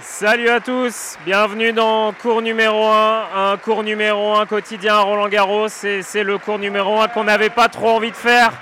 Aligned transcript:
Salut 0.00 0.48
à 0.48 0.58
tous, 0.58 1.16
bienvenue 1.24 1.72
dans 1.72 2.12
cours 2.14 2.42
numéro 2.42 2.84
1, 2.84 3.52
un 3.52 3.56
cours 3.56 3.84
numéro 3.84 4.34
1 4.34 4.44
quotidien 4.46 4.96
à 4.96 5.00
Roland 5.00 5.28
Garros. 5.28 5.68
C'est 5.68 6.24
le 6.24 6.36
cours 6.36 6.58
numéro 6.58 7.00
1 7.00 7.06
qu'on 7.08 7.22
n'avait 7.22 7.48
pas 7.48 7.68
trop 7.68 7.90
envie 7.90 8.10
de 8.10 8.16
faire 8.16 8.52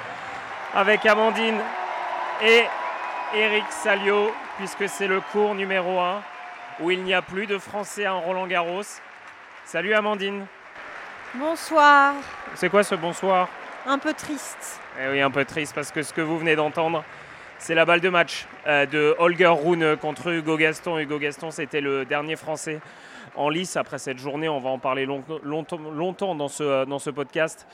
avec 0.74 1.06
Amandine 1.06 1.58
et 2.42 2.64
Eric 3.34 3.64
Salio, 3.70 4.30
puisque 4.58 4.86
c'est 4.90 5.06
le 5.06 5.22
cours 5.32 5.54
numéro 5.54 5.98
1 6.00 6.20
où 6.80 6.90
il 6.90 7.02
n'y 7.02 7.14
a 7.14 7.22
plus 7.22 7.46
de 7.46 7.56
Français 7.56 8.04
à 8.04 8.12
Roland 8.12 8.46
Garros. 8.46 8.82
Salut 9.64 9.94
Amandine. 9.94 10.44
Bonsoir. 11.32 12.12
C'est 12.56 12.68
quoi 12.68 12.82
ce 12.82 12.94
bonsoir? 12.94 13.48
Un 13.86 13.98
peu 13.98 14.12
triste. 14.12 14.80
Eh 15.00 15.08
oui, 15.08 15.22
un 15.22 15.30
peu 15.30 15.46
triste 15.46 15.74
parce 15.74 15.92
que 15.92 16.02
ce 16.02 16.12
que 16.12 16.20
vous 16.20 16.38
venez 16.38 16.56
d'entendre, 16.56 17.02
c'est 17.62 17.76
la 17.76 17.84
balle 17.84 18.00
de 18.00 18.08
match 18.08 18.48
euh, 18.66 18.86
de 18.86 19.14
Holger 19.20 19.46
Rune 19.46 19.96
contre 19.96 20.32
Hugo 20.32 20.56
Gaston. 20.56 20.98
Hugo 20.98 21.20
Gaston, 21.20 21.52
c'était 21.52 21.80
le 21.80 22.04
dernier 22.04 22.34
Français 22.34 22.80
en 23.36 23.48
lice 23.48 23.76
après 23.76 23.98
cette 23.98 24.18
journée. 24.18 24.48
On 24.48 24.58
va 24.58 24.70
en 24.70 24.80
parler 24.80 25.06
longtemps, 25.06 26.34
dans, 26.34 26.48
ce, 26.48 26.84
dans 26.84 26.98
ce 26.98 27.10
podcast. 27.10 27.68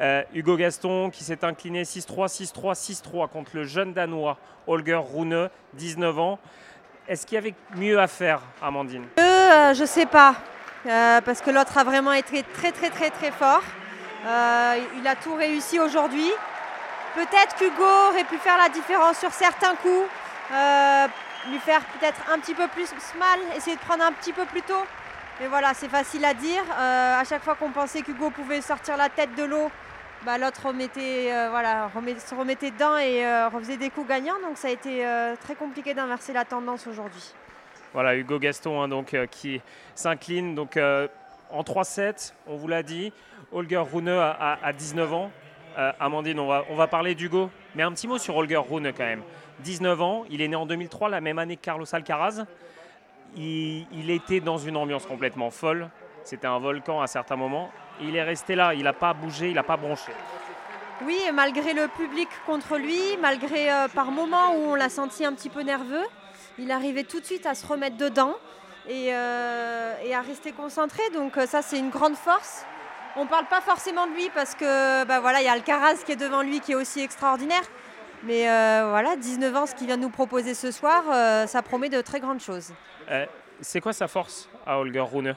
Euh, 0.00 0.22
Hugo 0.32 0.56
Gaston 0.56 1.10
qui 1.10 1.24
s'est 1.24 1.44
incliné 1.44 1.82
6-3, 1.82 2.26
6-3, 2.26 3.02
6-3 3.02 3.28
contre 3.28 3.50
le 3.52 3.64
jeune 3.64 3.92
Danois 3.92 4.38
Holger 4.66 5.00
Rune, 5.14 5.50
19 5.74 6.18
ans. 6.18 6.38
Est-ce 7.06 7.26
qu'il 7.26 7.34
y 7.34 7.38
avait 7.38 7.54
mieux 7.76 8.00
à 8.00 8.06
faire, 8.06 8.40
Amandine? 8.62 9.04
Euh, 9.18 9.74
Je 9.74 9.82
ne 9.82 9.86
sais 9.86 10.06
pas, 10.06 10.36
parce 10.86 11.42
que 11.42 11.50
l'autre 11.50 11.76
a 11.76 11.84
vraiment 11.84 12.14
été 12.14 12.42
très 12.54 12.72
très 12.72 12.88
très 12.88 13.10
très 13.10 13.30
fort. 13.30 13.60
il 14.24 15.06
a 15.06 15.14
tout 15.22 15.34
réussi 15.34 15.78
aujourd'hui. 15.78 16.30
Peut-être 17.14 17.54
qu'Hugo 17.56 17.84
aurait 18.10 18.24
pu 18.24 18.38
faire 18.38 18.58
la 18.58 18.68
différence 18.68 19.20
sur 19.20 19.30
certains 19.30 19.76
coups, 19.76 20.08
euh, 20.52 21.06
lui 21.48 21.58
faire 21.60 21.80
peut-être 21.98 22.20
un 22.32 22.40
petit 22.40 22.54
peu 22.54 22.66
plus 22.66 22.90
mal, 23.16 23.38
essayer 23.56 23.76
de 23.76 23.80
prendre 23.82 24.02
un 24.02 24.10
petit 24.10 24.32
peu 24.32 24.44
plus 24.46 24.62
tôt. 24.62 24.82
Mais 25.40 25.46
voilà, 25.46 25.74
c'est 25.74 25.88
facile 25.88 26.24
à 26.24 26.34
dire. 26.34 26.62
Euh, 26.76 27.20
à 27.20 27.22
chaque 27.24 27.44
fois 27.44 27.54
qu'on 27.54 27.70
pensait 27.70 28.02
qu'Hugo 28.02 28.30
pouvait 28.30 28.60
sortir 28.60 28.96
la 28.96 29.08
tête 29.08 29.32
de 29.36 29.44
l'eau, 29.44 29.70
bah, 30.26 30.38
l'autre 30.38 30.66
remettait, 30.66 31.32
euh, 31.32 31.50
voilà, 31.50 31.88
se 32.18 32.34
remettait 32.34 32.72
dedans 32.72 32.96
et 32.96 33.24
refaisait 33.46 33.76
des 33.76 33.90
coups 33.90 34.08
gagnants. 34.08 34.40
Donc 34.42 34.56
ça 34.56 34.66
a 34.66 34.70
été 34.72 35.06
très 35.40 35.54
compliqué 35.54 35.94
d'inverser 35.94 36.32
la 36.32 36.44
tendance 36.44 36.88
aujourd'hui. 36.88 37.32
Voilà, 37.92 38.16
Hugo 38.16 38.40
Gaston 38.40 38.82
hein, 38.82 38.88
donc, 38.88 39.16
qui 39.30 39.62
s'incline 39.94 40.56
donc, 40.56 40.76
en 40.76 41.62
3-7, 41.62 42.32
on 42.48 42.56
vous 42.56 42.66
l'a 42.66 42.82
dit. 42.82 43.12
Holger 43.52 43.84
Rune 43.92 44.08
a 44.08 44.72
19 44.72 45.12
ans, 45.12 45.30
euh, 45.78 45.92
Amandine, 46.00 46.38
on 46.40 46.46
va, 46.46 46.64
on 46.70 46.74
va 46.74 46.86
parler 46.86 47.14
d'Hugo, 47.14 47.50
mais 47.74 47.82
un 47.82 47.92
petit 47.92 48.06
mot 48.06 48.18
sur 48.18 48.36
Holger 48.36 48.60
Rune 48.68 48.92
quand 48.96 49.04
même. 49.04 49.22
19 49.60 50.00
ans, 50.02 50.24
il 50.30 50.40
est 50.40 50.48
né 50.48 50.56
en 50.56 50.66
2003, 50.66 51.08
la 51.08 51.20
même 51.20 51.38
année 51.38 51.56
que 51.56 51.62
Carlos 51.62 51.86
Alcaraz. 51.92 52.44
Il, 53.36 54.10
était 54.10 54.40
dans 54.40 54.58
une 54.58 54.76
ambiance 54.76 55.06
complètement 55.06 55.50
folle. 55.50 55.88
C'était 56.22 56.46
un 56.46 56.58
volcan 56.58 57.00
à 57.00 57.08
certains 57.08 57.36
moments. 57.36 57.70
Il 58.00 58.14
est 58.14 58.22
resté 58.22 58.54
là, 58.54 58.74
il 58.74 58.84
n'a 58.84 58.92
pas 58.92 59.12
bougé, 59.12 59.48
il 59.48 59.54
n'a 59.54 59.64
pas 59.64 59.76
bronché. 59.76 60.12
Oui, 61.04 61.18
malgré 61.32 61.72
le 61.74 61.88
public 61.88 62.28
contre 62.46 62.76
lui, 62.76 63.00
malgré 63.20 63.72
euh, 63.72 63.88
par 63.88 64.12
moments 64.12 64.54
où 64.54 64.70
on 64.70 64.74
l'a 64.76 64.88
senti 64.88 65.24
un 65.24 65.32
petit 65.32 65.48
peu 65.48 65.62
nerveux, 65.62 66.04
il 66.58 66.70
arrivait 66.70 67.02
tout 67.02 67.18
de 67.18 67.24
suite 67.24 67.46
à 67.46 67.54
se 67.54 67.66
remettre 67.66 67.96
dedans 67.96 68.36
et, 68.88 69.12
euh, 69.12 69.94
et 70.04 70.14
à 70.14 70.20
rester 70.20 70.52
concentré. 70.52 71.02
Donc 71.12 71.32
ça, 71.46 71.62
c'est 71.62 71.78
une 71.78 71.90
grande 71.90 72.14
force. 72.14 72.64
On 73.16 73.24
ne 73.24 73.28
parle 73.28 73.46
pas 73.46 73.60
forcément 73.60 74.08
de 74.08 74.12
lui 74.12 74.28
parce 74.34 74.56
que 74.56 75.04
bah 75.04 75.20
voilà, 75.20 75.40
il 75.40 75.44
y 75.44 75.48
a 75.48 75.52
Alcaraz 75.52 76.02
qui 76.04 76.12
est 76.12 76.16
devant 76.16 76.42
lui 76.42 76.60
qui 76.60 76.72
est 76.72 76.74
aussi 76.74 77.00
extraordinaire. 77.00 77.62
Mais 78.24 78.48
euh, 78.48 78.86
voilà, 78.88 79.16
19 79.16 79.54
ans, 79.54 79.66
ce 79.66 79.74
qu'il 79.74 79.86
vient 79.86 79.96
de 79.96 80.02
nous 80.02 80.10
proposer 80.10 80.54
ce 80.54 80.70
soir, 80.72 81.04
euh, 81.12 81.46
ça 81.46 81.62
promet 81.62 81.88
de 81.88 82.00
très 82.00 82.18
grandes 82.18 82.40
choses. 82.40 82.72
Euh, 83.10 83.26
c'est 83.60 83.80
quoi 83.80 83.92
sa 83.92 84.08
force 84.08 84.48
à 84.66 84.78
Holger 84.78 85.04
Rune? 85.12 85.36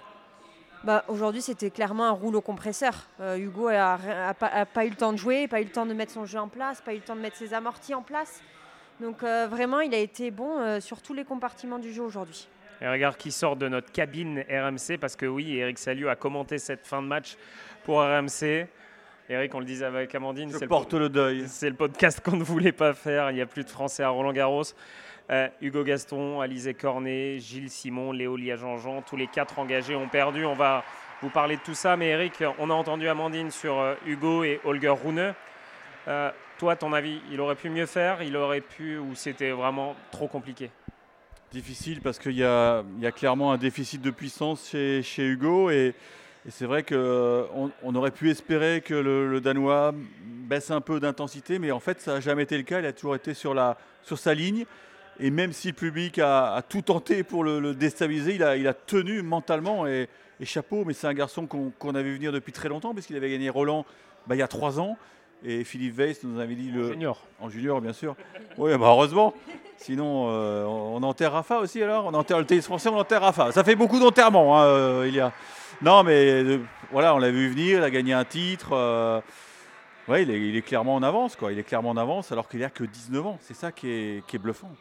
Bah, 0.83 1.03
Aujourd'hui, 1.07 1.41
c'était 1.41 1.69
clairement 1.69 2.05
un 2.05 2.11
rouleau 2.11 2.41
compresseur. 2.41 2.93
Hugo 3.35 3.69
n'a 3.69 4.33
pas, 4.33 4.85
eu 4.85 4.89
le 4.89 4.95
temps 4.95 5.11
de 5.11 5.17
jouer, 5.17 5.47
pas 5.47 5.61
eu 5.61 5.65
le 5.65 5.71
temps 5.71 5.85
de 5.85 5.93
mettre 5.93 6.13
son 6.13 6.25
jeu 6.25 6.39
en 6.39 6.47
place, 6.47 6.81
pas 6.81 6.93
eu 6.93 6.97
le 6.97 7.03
temps 7.03 7.15
de 7.15 7.21
mettre 7.21 7.35
ses 7.35 7.53
amortis 7.53 7.93
en 7.93 8.01
place. 8.01 8.41
Donc 9.01 9.21
vraiment, 9.21 9.81
il 9.81 9.93
a 9.93 9.97
été 9.97 10.31
bon 10.31 10.79
sur 10.79 11.01
tous 11.01 11.13
les 11.13 11.25
compartiments 11.25 11.79
du 11.79 11.91
jeu 11.91 12.03
aujourd'hui. 12.03 12.47
Et 12.81 12.87
regarde 12.87 13.17
qui 13.17 13.31
sort 13.31 13.55
de 13.55 13.67
notre 13.67 13.91
cabine 13.91 14.43
RMC, 14.49 14.97
parce 14.99 15.15
que 15.15 15.25
oui, 15.25 15.57
Eric 15.57 15.79
Saliou 15.79 16.09
a 16.09 16.15
commenté 16.15 16.59
cette 16.59 16.85
fin 16.85 17.01
de 17.01 17.07
match 17.07 17.35
pour 17.83 18.01
RMC. 18.01 18.67
Eric, 19.29 19.53
on 19.55 19.59
le 19.59 19.65
disait 19.65 19.85
avec 19.85 20.13
Amandine, 20.15 20.51
c'est 20.51 20.67
porte 20.67 20.93
le, 20.93 21.09
deuil. 21.09 21.45
C'est 21.47 21.69
le 21.69 21.75
podcast 21.75 22.21
qu'on 22.23 22.37
ne 22.37 22.43
voulait 22.43 22.71
pas 22.71 22.93
faire. 22.93 23.29
Il 23.31 23.33
n'y 23.33 23.41
a 23.41 23.45
plus 23.45 23.63
de 23.63 23.69
Français 23.69 24.03
à 24.03 24.09
Roland 24.09 24.31
Garros. 24.31 24.63
Euh, 25.29 25.49
Hugo 25.61 25.83
Gaston, 25.83 26.39
Alizé 26.39 26.73
Cornet, 26.73 27.39
Gilles 27.39 27.69
Simon, 27.69 28.13
Léo 28.13 28.37
Lia-Jean-Jean, 28.37 29.01
tous 29.01 29.17
les 29.17 29.27
quatre 29.27 29.59
engagés 29.59 29.95
ont 29.95 30.07
perdu. 30.07 30.45
On 30.45 30.53
va 30.53 30.85
vous 31.21 31.29
parler 31.29 31.57
de 31.57 31.61
tout 31.61 31.73
ça. 31.73 31.97
Mais 31.97 32.09
Eric, 32.09 32.41
on 32.59 32.69
a 32.69 32.73
entendu 32.73 33.09
Amandine 33.09 33.51
sur 33.51 33.79
euh, 33.79 33.95
Hugo 34.05 34.45
et 34.45 34.61
Holger 34.63 34.93
Rune. 35.03 35.33
Euh, 36.07 36.31
toi, 36.57 36.77
ton 36.77 36.93
avis, 36.93 37.21
il 37.29 37.41
aurait 37.41 37.55
pu 37.55 37.69
mieux 37.69 37.85
faire? 37.85 38.21
Il 38.23 38.37
aurait 38.37 38.61
pu 38.61 38.97
ou 38.97 39.13
c'était 39.13 39.51
vraiment 39.51 39.95
trop 40.11 40.27
compliqué? 40.27 40.71
Difficile 41.53 42.01
parce 42.01 42.19
qu'il 42.19 42.33
y, 42.33 42.43
a, 42.43 42.83
clairement 43.15 43.53
un 43.53 43.57
déficit 43.57 44.01
de 44.01 44.11
puissance 44.11 44.69
chez, 44.69 45.03
Hugo 45.17 45.69
et, 45.69 45.95
c'est 46.49 46.65
vrai 46.65 46.83
qu'on 46.83 47.71
on 47.83 47.95
aurait 47.95 48.11
pu 48.11 48.29
espérer 48.29 48.81
que 48.81 48.93
le, 48.93 49.39
Danois 49.39 49.93
baisse 50.25 50.71
un 50.71 50.81
peu 50.81 50.99
d'intensité, 50.99 51.57
mais 51.57 51.71
en 51.71 51.79
fait 51.79 52.01
ça 52.01 52.15
n'a 52.15 52.19
jamais 52.19 52.43
été 52.43 52.57
le 52.57 52.63
cas. 52.63 52.79
Il 52.79 52.85
a 52.85 52.91
toujours 52.91 53.15
été 53.15 53.33
sur, 53.33 53.55
sa 54.15 54.33
ligne. 54.33 54.65
Et 55.19 55.31
même 55.31 55.53
si 55.53 55.69
le 55.69 55.73
public 55.73 56.19
a, 56.19 56.61
tout 56.67 56.81
tenté 56.81 57.23
pour 57.23 57.45
le, 57.45 57.73
déstabiliser, 57.73 58.35
il 58.35 58.43
a, 58.67 58.73
tenu 58.73 59.21
mentalement 59.21 59.87
et, 59.87 60.09
chapeau. 60.43 60.83
Mais 60.85 60.93
c'est 60.93 61.07
un 61.07 61.13
garçon 61.13 61.47
qu'on 61.47 61.95
avait 61.95 62.09
vu 62.09 62.15
venir 62.15 62.33
depuis 62.33 62.51
très 62.51 62.67
longtemps, 62.67 62.93
parce 62.93 63.07
qu'il 63.07 63.15
avait 63.15 63.31
gagné 63.31 63.49
Roland 63.49 63.85
bah, 64.27 64.35
il 64.35 64.39
y 64.39 64.43
a 64.43 64.49
trois 64.49 64.81
ans. 64.81 64.97
Et 65.43 65.63
Philippe 65.63 65.95
Weiss 65.97 66.23
nous 66.23 66.39
avait 66.39 66.55
dit 66.55 66.71
le. 66.71 66.85
En 66.85 66.91
junior. 66.91 67.23
En 67.39 67.49
junior, 67.49 67.81
bien 67.81 67.93
sûr. 67.93 68.15
Oui, 68.57 68.71
bah 68.77 68.87
heureusement. 68.87 69.33
Sinon, 69.77 70.27
euh, 70.29 70.65
on 70.65 71.03
enterre 71.03 71.33
Rafa 71.33 71.59
aussi 71.59 71.81
alors? 71.83 72.07
On 72.07 72.13
enterre 72.15 72.39
le 72.39 72.45
tennis 72.45 72.65
français, 72.65 72.89
on 72.89 72.97
enterre 72.97 73.21
Rafa. 73.21 73.51
Ça 73.51 73.63
fait 73.63 73.75
beaucoup 73.75 73.99
d'enterrements, 73.99 74.59
hein, 74.59 74.65
euh, 74.65 75.05
il 75.07 75.13
y 75.13 75.19
a. 75.19 75.31
Non, 75.81 76.03
mais 76.03 76.31
euh, 76.31 76.59
voilà, 76.91 77.13
on 77.13 77.19
l'a 77.19 77.29
vu 77.29 77.49
venir, 77.49 77.77
il 77.77 77.83
a 77.83 77.91
gagné 77.91 78.13
un 78.13 78.25
titre. 78.25 78.71
ouais, 80.07 80.23
il 80.23 80.55
est, 80.55 80.61
clairement 80.63 80.95
en 80.95 81.03
avance, 81.03 81.35
quoi. 81.35 81.51
Il 81.51 81.59
est 81.59 81.63
clairement 81.63 81.91
en 81.91 81.97
avance 81.97 82.31
alors 82.31 82.49
qu'il 82.49 82.61
n'a 82.61 82.71
que 82.71 82.83
19 82.83 83.25
ans. 83.27 83.37
C'est 83.39 83.53
ça 83.53 83.71
qui 83.71 83.89
est, 83.89 84.25
qui 84.25 84.37
est 84.37 84.39
bluffant. 84.39 84.71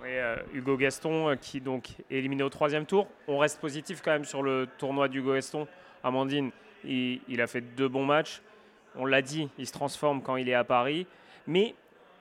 Oui, 0.00 0.10
Hugo 0.54 0.76
Gaston 0.76 1.36
qui 1.40 1.60
donc 1.60 1.90
est 2.10 2.18
éliminé 2.18 2.44
au 2.44 2.48
troisième 2.48 2.86
tour. 2.86 3.08
On 3.26 3.38
reste 3.38 3.60
positif 3.60 4.00
quand 4.04 4.12
même 4.12 4.24
sur 4.24 4.42
le 4.42 4.68
tournoi 4.78 5.08
d'Hugo 5.08 5.34
Gaston. 5.34 5.66
Amandine, 6.04 6.50
il 6.84 7.40
a 7.40 7.46
fait 7.46 7.60
deux 7.60 7.88
bons 7.88 8.04
matchs 8.04 8.40
on 8.96 9.06
l'a 9.06 9.22
dit, 9.22 9.48
il 9.58 9.66
se 9.66 9.72
transforme 9.72 10.22
quand 10.22 10.36
il 10.36 10.48
est 10.48 10.54
à 10.54 10.64
Paris, 10.64 11.06
mais 11.46 11.74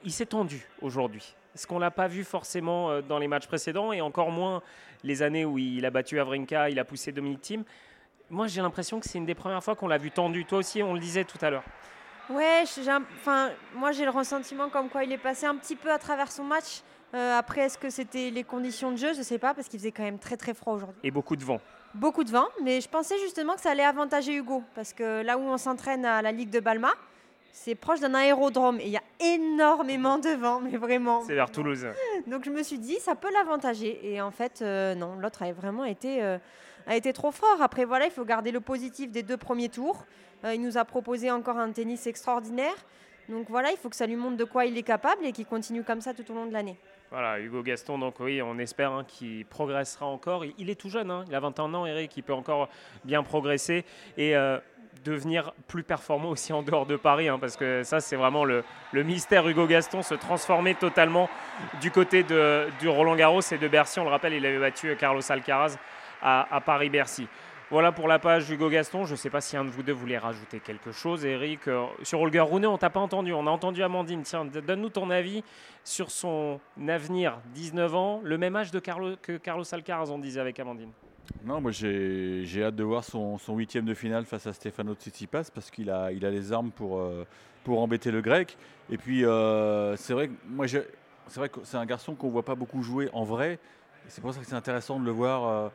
il 0.03 0.11
s'est 0.11 0.25
tendu 0.25 0.67
aujourd'hui. 0.81 1.35
Ce 1.55 1.67
qu'on 1.67 1.79
n'a 1.79 1.91
pas 1.91 2.07
vu 2.07 2.23
forcément 2.23 2.89
euh, 2.89 3.01
dans 3.01 3.19
les 3.19 3.27
matchs 3.27 3.47
précédents 3.47 3.91
et 3.91 4.01
encore 4.01 4.31
moins 4.31 4.61
les 5.03 5.21
années 5.21 5.45
où 5.45 5.57
il 5.57 5.85
a 5.85 5.89
battu 5.89 6.19
Avrinka, 6.19 6.69
il 6.69 6.79
a 6.79 6.85
poussé 6.85 7.11
Dominic 7.11 7.41
Thiem. 7.41 7.63
Moi, 8.29 8.47
j'ai 8.47 8.61
l'impression 8.61 8.99
que 8.99 9.09
c'est 9.09 9.17
une 9.17 9.25
des 9.25 9.35
premières 9.35 9.63
fois 9.63 9.75
qu'on 9.75 9.87
l'a 9.87 9.97
vu 9.97 10.11
tendu. 10.11 10.45
Toi 10.45 10.59
aussi, 10.59 10.81
on 10.81 10.93
le 10.93 10.99
disait 10.99 11.25
tout 11.25 11.37
à 11.41 11.49
l'heure. 11.49 11.63
Ouais, 12.29 12.63
enfin, 13.19 13.49
moi 13.75 13.91
j'ai 13.91 14.05
le 14.05 14.11
ressentiment 14.11 14.69
comme 14.69 14.87
quoi 14.87 15.03
il 15.03 15.11
est 15.11 15.17
passé 15.17 15.45
un 15.45 15.55
petit 15.57 15.75
peu 15.75 15.91
à 15.91 15.97
travers 15.97 16.31
son 16.31 16.45
match. 16.45 16.81
Euh, 17.13 17.37
après, 17.37 17.61
est-ce 17.61 17.77
que 17.77 17.89
c'était 17.89 18.29
les 18.29 18.45
conditions 18.45 18.91
de 18.91 18.95
jeu? 18.95 19.13
Je 19.13 19.19
ne 19.19 19.23
sais 19.23 19.39
pas, 19.39 19.53
parce 19.53 19.67
qu'il 19.67 19.79
faisait 19.79 19.91
quand 19.91 20.03
même 20.03 20.19
très 20.19 20.37
très 20.37 20.53
froid 20.53 20.73
aujourd'hui. 20.73 20.99
Et 21.03 21.11
beaucoup 21.11 21.35
de 21.35 21.43
vent 21.43 21.59
beaucoup 21.93 22.23
de 22.23 22.31
vent, 22.31 22.47
mais 22.63 22.81
je 22.81 22.89
pensais 22.89 23.17
justement 23.19 23.55
que 23.55 23.61
ça 23.61 23.71
allait 23.71 23.83
avantager 23.83 24.35
Hugo, 24.35 24.63
parce 24.75 24.93
que 24.93 25.21
là 25.23 25.37
où 25.37 25.41
on 25.41 25.57
s'entraîne 25.57 26.05
à 26.05 26.21
la 26.21 26.31
Ligue 26.31 26.49
de 26.49 26.59
Balma, 26.59 26.91
c'est 27.53 27.75
proche 27.75 27.99
d'un 27.99 28.13
aérodrome 28.13 28.79
et 28.79 28.85
il 28.85 28.91
y 28.91 28.97
a 28.97 29.03
énormément 29.19 30.17
de 30.17 30.29
vent, 30.29 30.61
mais 30.61 30.77
vraiment. 30.77 31.21
C'est 31.21 31.35
vers 31.35 31.51
Toulouse. 31.51 31.85
Donc 32.27 32.45
je 32.45 32.49
me 32.49 32.63
suis 32.63 32.79
dit, 32.79 32.95
ça 32.99 33.15
peut 33.15 33.31
l'avantager. 33.33 33.99
Et 34.03 34.21
en 34.21 34.31
fait, 34.31 34.61
euh, 34.61 34.95
non, 34.95 35.15
l'autre 35.15 35.43
a 35.43 35.51
vraiment 35.51 35.85
été, 35.85 36.23
euh, 36.23 36.37
a 36.87 36.95
été 36.95 37.13
trop 37.13 37.31
fort. 37.31 37.61
Après, 37.61 37.85
voilà, 37.85 38.05
il 38.05 38.11
faut 38.11 38.25
garder 38.25 38.51
le 38.51 38.61
positif 38.61 39.11
des 39.11 39.21
deux 39.21 39.37
premiers 39.37 39.69
tours. 39.69 40.05
Euh, 40.45 40.55
il 40.55 40.61
nous 40.61 40.77
a 40.77 40.85
proposé 40.85 41.29
encore 41.29 41.57
un 41.57 41.71
tennis 41.71 42.07
extraordinaire. 42.07 42.75
Donc 43.29 43.49
voilà, 43.49 43.71
il 43.71 43.77
faut 43.77 43.89
que 43.89 43.95
ça 43.95 44.07
lui 44.07 44.15
montre 44.15 44.37
de 44.37 44.43
quoi 44.43 44.65
il 44.65 44.77
est 44.77 44.83
capable 44.83 45.25
et 45.25 45.31
qu'il 45.31 45.45
continue 45.45 45.83
comme 45.83 46.01
ça 46.01 46.13
tout 46.13 46.29
au 46.31 46.33
long 46.33 46.45
de 46.45 46.53
l'année. 46.53 46.77
Voilà, 47.11 47.41
Hugo 47.41 47.61
Gaston, 47.61 47.99
donc 47.99 48.21
oui, 48.21 48.41
on 48.41 48.57
espère 48.57 48.93
hein, 48.93 49.03
qu'il 49.05 49.45
progressera 49.45 50.05
encore. 50.05 50.45
Il 50.57 50.69
est 50.69 50.79
tout 50.79 50.89
jeune, 50.89 51.11
hein, 51.11 51.25
il 51.27 51.35
a 51.35 51.41
21 51.41 51.73
ans, 51.73 51.85
Eric, 51.85 52.15
il 52.15 52.23
peut 52.23 52.33
encore 52.33 52.69
bien 53.03 53.21
progresser 53.21 53.83
et 54.15 54.33
euh, 54.33 54.59
devenir 55.03 55.51
plus 55.67 55.83
performant 55.83 56.29
aussi 56.29 56.53
en 56.53 56.63
dehors 56.63 56.85
de 56.85 56.95
Paris, 56.95 57.27
hein, 57.27 57.37
parce 57.37 57.57
que 57.57 57.83
ça, 57.83 57.99
c'est 57.99 58.15
vraiment 58.15 58.45
le, 58.45 58.63
mystère 58.93 59.45
Hugo 59.45 59.67
Gaston, 59.67 60.03
se 60.03 60.13
transformer 60.13 60.73
totalement 60.73 61.29
du 61.81 61.91
côté 61.91 62.23
du 62.23 62.87
Roland 62.87 63.17
Garros 63.17 63.41
et 63.41 63.57
de 63.57 63.67
Bercy. 63.67 63.99
On 63.99 64.05
le 64.05 64.09
rappelle, 64.09 64.33
il 64.33 64.45
avait 64.45 64.59
battu 64.59 64.95
Carlos 64.95 65.29
Alcaraz 65.29 65.77
à, 66.21 66.61
Paris-Bercy. 66.65 67.27
Voilà 67.71 67.93
pour 67.93 68.09
la 68.09 68.19
page 68.19 68.51
Hugo 68.51 68.69
Gaston. 68.69 69.05
Je 69.05 69.11
ne 69.11 69.15
sais 69.15 69.29
pas 69.29 69.39
si 69.39 69.55
un 69.55 69.63
de 69.63 69.69
vous 69.69 69.81
deux 69.81 69.93
voulait 69.93 70.17
rajouter 70.17 70.59
quelque 70.59 70.91
chose. 70.91 71.23
Eric, 71.23 71.69
euh, 71.69 71.85
sur 72.03 72.19
Holger 72.19 72.41
Rune, 72.41 72.65
on 72.65 72.77
t'a 72.77 72.89
pas 72.89 72.99
entendu. 72.99 73.31
On 73.31 73.47
a 73.47 73.49
entendu 73.49 73.81
Amandine. 73.81 74.23
Tiens, 74.23 74.43
donne-nous 74.43 74.89
ton 74.89 75.09
avis 75.09 75.41
sur 75.85 76.11
son 76.11 76.59
avenir. 76.85 77.39
19 77.53 77.95
ans, 77.95 78.19
le 78.25 78.37
même 78.37 78.57
âge 78.57 78.71
de 78.71 78.79
que 78.79 79.37
Carlos 79.37 79.63
Alcaraz, 79.73 80.11
on 80.11 80.19
disait 80.19 80.41
avec 80.41 80.59
Amandine. 80.59 80.91
Non, 81.45 81.61
moi 81.61 81.71
j'ai 81.71 82.61
hâte 82.61 82.75
de 82.75 82.83
voir 82.83 83.05
son, 83.05 83.39
huitième 83.55 83.85
de 83.85 83.93
finale 83.93 84.25
face 84.25 84.47
à 84.47 84.51
Stefano 84.51 84.93
Tsitsipas 84.93 85.49
parce 85.53 85.71
qu'il 85.71 85.89
a, 85.89 86.11
il 86.11 86.25
a 86.25 86.29
les 86.29 86.51
armes 86.51 86.71
pour, 86.71 86.99
euh, 86.99 87.25
pour 87.63 87.79
embêter 87.79 88.11
le 88.11 88.21
grec. 88.21 88.57
Et 88.89 88.97
puis 88.97 89.23
euh, 89.23 89.95
c'est 89.95 90.11
vrai 90.11 90.27
que 90.27 90.33
moi 90.45 90.67
c'est 90.67 90.83
vrai 91.37 91.49
c'est 91.63 91.77
un 91.77 91.85
garçon 91.85 92.15
qu'on 92.15 92.31
voit 92.31 92.43
pas 92.43 92.55
beaucoup 92.55 92.83
jouer 92.83 93.09
en 93.13 93.23
vrai. 93.23 93.59
C'est 94.09 94.19
pour 94.19 94.33
ça 94.33 94.41
que 94.41 94.45
c'est 94.45 94.55
intéressant 94.55 94.99
de 94.99 95.05
le 95.05 95.11
voir 95.11 95.71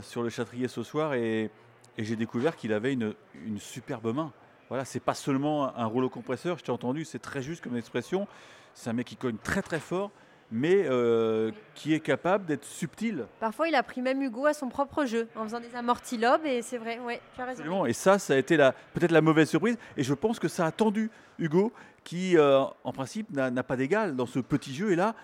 sur 0.00 0.22
le 0.22 0.30
Châtrier 0.30 0.68
ce 0.68 0.82
soir 0.82 1.14
et, 1.14 1.50
j'ai 1.98 2.16
découvert 2.16 2.56
qu'il 2.56 2.72
avait 2.72 2.94
une, 2.94 3.14
superbe 3.58 4.14
main. 4.14 4.32
Voilà, 4.70 4.86
c'est 4.86 5.00
pas 5.00 5.12
seulement 5.12 5.76
un 5.76 5.84
rouleau 5.84 6.08
compresseur, 6.08 6.58
je 6.58 6.64
t'ai 6.64 6.72
entendu, 6.72 7.04
c'est 7.04 7.18
très 7.18 7.42
juste 7.42 7.62
comme 7.62 7.76
expression. 7.76 8.26
C'est 8.72 8.88
un 8.88 8.94
mec 8.94 9.06
qui 9.06 9.16
cogne 9.16 9.36
très 9.36 9.60
très 9.60 9.78
fort, 9.78 10.10
mais 10.52 10.84
euh, 10.86 11.50
qui 11.74 11.94
est 11.94 12.00
capable 12.00 12.44
d'être 12.44 12.64
subtil. 12.64 13.26
Parfois, 13.40 13.68
il 13.68 13.74
a 13.74 13.82
pris 13.82 14.02
même 14.02 14.22
Hugo 14.22 14.46
à 14.46 14.52
son 14.52 14.68
propre 14.68 15.06
jeu 15.06 15.28
en 15.34 15.44
faisant 15.44 15.60
des 15.60 15.74
amortis 15.74 16.18
lobes, 16.18 16.44
et 16.44 16.60
c'est 16.60 16.76
vrai, 16.76 16.98
ouais, 16.98 17.20
tu 17.34 17.40
as 17.40 17.46
raison. 17.46 17.86
Et 17.86 17.94
ça, 17.94 18.18
ça 18.18 18.34
a 18.34 18.36
été 18.36 18.56
peut-être 18.92 19.12
la 19.12 19.22
mauvaise 19.22 19.48
surprise, 19.48 19.78
et 19.96 20.02
je 20.02 20.14
pense 20.14 20.38
que 20.38 20.48
ça 20.48 20.66
a 20.66 20.70
tendu 20.70 21.10
Hugo, 21.38 21.72
qui 22.04 22.36
euh, 22.36 22.62
en 22.84 22.92
principe 22.92 23.30
n'a 23.30 23.62
pas 23.62 23.76
d'égal 23.76 24.14
dans 24.14 24.26
ce 24.26 24.40
petit 24.40 24.74
jeu, 24.74 24.92
et 24.92 24.96
là, 24.96 25.14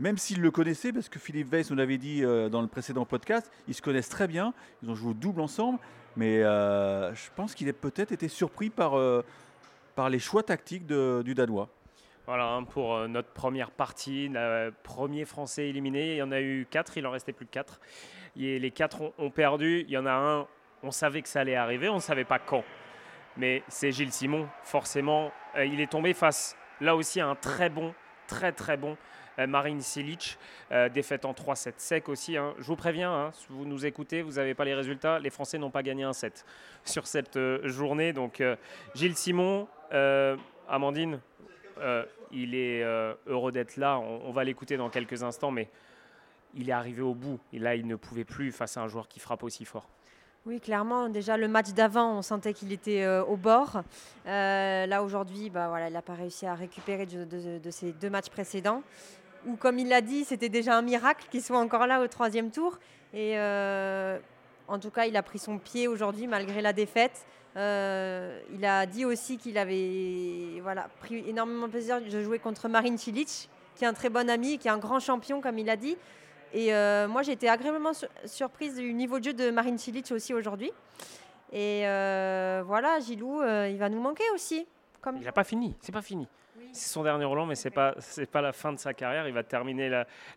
même 0.00 0.18
s'ils 0.18 0.40
le 0.40 0.50
connaissaient, 0.50 0.92
parce 0.92 1.08
que 1.08 1.18
Philippe 1.18 1.52
Weiss, 1.52 1.70
on 1.70 1.76
l'avait 1.76 1.98
dit 1.98 2.24
euh, 2.24 2.48
dans 2.48 2.62
le 2.62 2.66
précédent 2.66 3.04
podcast, 3.04 3.50
ils 3.68 3.74
se 3.74 3.82
connaissent 3.82 4.08
très 4.08 4.26
bien, 4.26 4.52
ils 4.82 4.90
ont 4.90 4.94
joué 4.94 5.10
au 5.10 5.14
double 5.14 5.40
ensemble, 5.40 5.78
mais 6.16 6.42
euh, 6.42 7.14
je 7.14 7.30
pense 7.36 7.54
qu'il 7.54 7.68
a 7.68 7.72
peut-être 7.72 8.12
été 8.12 8.28
surpris 8.28 8.70
par, 8.70 8.98
euh, 8.98 9.24
par 9.94 10.10
les 10.10 10.18
choix 10.18 10.42
tactiques 10.42 10.86
du 10.86 11.34
Danois. 11.34 11.68
Voilà, 12.26 12.46
hein, 12.46 12.64
pour 12.64 13.06
notre 13.06 13.28
première 13.28 13.70
partie, 13.70 14.28
le 14.32 14.72
premier 14.82 15.26
Français 15.26 15.68
éliminé, 15.68 16.14
il 16.14 16.16
y 16.16 16.22
en 16.22 16.32
a 16.32 16.40
eu 16.40 16.66
quatre, 16.70 16.96
il 16.96 17.06
en 17.06 17.10
restait 17.10 17.34
plus 17.34 17.44
que 17.46 17.50
quatre. 17.50 17.80
Et 18.36 18.58
les 18.58 18.70
quatre 18.70 19.12
ont, 19.18 19.30
perdu, 19.30 19.84
il 19.86 19.90
y 19.90 19.98
en 19.98 20.06
a 20.06 20.12
un, 20.12 20.46
on 20.82 20.90
savait 20.90 21.20
que 21.22 21.28
ça 21.28 21.40
allait 21.40 21.54
arriver, 21.54 21.88
on 21.88 21.96
ne 21.96 22.00
savait 22.00 22.24
pas 22.24 22.38
quand. 22.38 22.64
Mais 23.36 23.62
c'est 23.68 23.92
Gilles 23.92 24.12
Simon, 24.12 24.48
forcément, 24.62 25.32
il 25.56 25.80
est 25.80 25.90
tombé 25.90 26.14
face, 26.14 26.56
là 26.80 26.96
aussi, 26.96 27.20
à 27.20 27.28
un 27.28 27.34
très 27.34 27.68
bon, 27.68 27.94
très 28.26 28.52
très 28.52 28.78
bon 28.78 28.96
Marine 29.38 29.80
Silic, 29.80 30.38
euh, 30.72 30.88
défaite 30.88 31.24
en 31.24 31.32
3-7 31.32 31.74
sec 31.76 32.08
aussi. 32.08 32.36
Hein. 32.36 32.54
Je 32.58 32.64
vous 32.64 32.76
préviens, 32.76 33.12
hein, 33.12 33.30
si 33.32 33.46
vous 33.50 33.64
nous 33.64 33.84
écoutez, 33.84 34.22
vous 34.22 34.32
n'avez 34.32 34.54
pas 34.54 34.64
les 34.64 34.74
résultats. 34.74 35.18
Les 35.18 35.30
Français 35.30 35.58
n'ont 35.58 35.70
pas 35.70 35.82
gagné 35.82 36.04
un 36.04 36.12
set 36.12 36.44
sur 36.84 37.06
cette 37.06 37.36
euh, 37.36 37.66
journée. 37.68 38.12
Donc 38.12 38.42
Gilles 38.94 39.16
Simon, 39.16 39.68
Amandine, 40.68 41.20
il 42.32 42.54
est 42.54 42.82
heureux 43.26 43.52
d'être 43.52 43.76
là. 43.76 43.98
On, 43.98 44.32
va 44.32 44.44
l'écouter 44.44 44.76
dans 44.76 44.90
quelques 44.90 45.22
instants, 45.22 45.50
mais 45.50 45.68
il 46.54 46.68
est 46.68 46.72
arrivé 46.72 47.02
au 47.02 47.14
bout. 47.14 47.38
Et 47.52 47.58
là, 47.58 47.74
il 47.74 47.86
ne 47.86 47.96
pouvait 47.96 48.24
plus 48.24 48.52
face 48.52 48.76
à 48.76 48.82
un 48.82 48.88
joueur 48.88 49.08
qui 49.08 49.20
frappe 49.20 49.42
aussi 49.42 49.64
fort. 49.64 49.88
Oui, 50.46 50.60
clairement. 50.60 51.08
Déjà, 51.08 51.36
le 51.36 51.48
match 51.48 51.70
d'avant, 51.72 52.18
on 52.18 52.22
sentait 52.22 52.52
qu'il 52.52 52.72
était 52.72 53.06
au 53.06 53.36
bord. 53.36 53.82
là, 54.26 55.02
aujourd'hui, 55.02 55.50
bah, 55.50 55.68
voilà, 55.68 55.88
il 55.88 55.92
n'a 55.92 56.02
pas 56.02 56.14
réussi 56.14 56.46
à 56.46 56.54
récupérer 56.54 57.06
de, 57.06 57.58
de, 57.58 57.70
ses 57.70 57.92
deux 57.92 58.10
matchs 58.10 58.30
précédents 58.30 58.82
ou 59.46 59.56
comme 59.56 59.78
il 59.78 59.88
l'a 59.88 60.00
dit, 60.00 60.24
c'était 60.24 60.48
déjà 60.48 60.76
un 60.76 60.82
miracle 60.82 61.26
qu'il 61.30 61.42
soit 61.42 61.58
encore 61.58 61.86
là 61.86 62.00
au 62.00 62.08
troisième 62.08 62.50
tour. 62.50 62.78
Et 63.12 63.38
euh, 63.38 64.18
en 64.68 64.78
tout 64.78 64.90
cas, 64.90 65.06
il 65.06 65.16
a 65.16 65.22
pris 65.22 65.38
son 65.38 65.58
pied 65.58 65.88
aujourd'hui 65.88 66.26
malgré 66.26 66.62
la 66.62 66.72
défaite. 66.72 67.24
Euh, 67.56 68.40
il 68.52 68.64
a 68.64 68.86
dit 68.86 69.04
aussi 69.04 69.38
qu'il 69.38 69.58
avait 69.58 70.60
voilà, 70.60 70.88
pris 71.00 71.28
énormément 71.28 71.66
de 71.66 71.72
plaisir 71.72 72.00
de 72.00 72.22
jouer 72.22 72.38
contre 72.38 72.68
Marine 72.68 72.98
Cilic, 72.98 73.48
qui 73.76 73.84
est 73.84 73.86
un 73.86 73.92
très 73.92 74.08
bon 74.08 74.28
ami, 74.28 74.58
qui 74.58 74.66
est 74.68 74.72
un 74.72 74.78
grand 74.78 74.98
champion, 74.98 75.40
comme 75.40 75.58
il 75.58 75.70
a 75.70 75.76
dit. 75.76 75.96
Et 76.52 76.74
euh, 76.74 77.08
moi, 77.08 77.22
j'ai 77.22 77.32
été 77.32 77.48
agréablement 77.48 77.92
surprise 78.24 78.76
du 78.76 78.92
niveau 78.92 79.18
de 79.18 79.24
jeu 79.24 79.32
de 79.32 79.50
Marine 79.50 79.78
Cilic 79.78 80.10
aussi 80.12 80.34
aujourd'hui. 80.34 80.72
Et 81.52 81.82
voilà, 82.66 82.98
Gilou, 83.00 83.42
il 83.42 83.76
va 83.78 83.88
nous 83.88 84.00
manquer 84.00 84.24
aussi. 84.34 84.66
Comme... 85.00 85.18
Il 85.18 85.24
n'a 85.24 85.32
pas 85.32 85.44
fini, 85.44 85.76
c'est 85.80 85.92
pas 85.92 86.02
fini. 86.02 86.26
C'est 86.72 86.92
son 86.92 87.02
dernier 87.02 87.24
Roland, 87.24 87.46
mais 87.46 87.54
ce 87.54 87.68
n'est 87.68 87.74
pas, 87.74 87.94
pas 88.32 88.42
la 88.42 88.52
fin 88.52 88.72
de 88.72 88.78
sa 88.78 88.94
carrière. 88.94 89.26
Il 89.28 89.34
va 89.34 89.42
terminer 89.42 89.88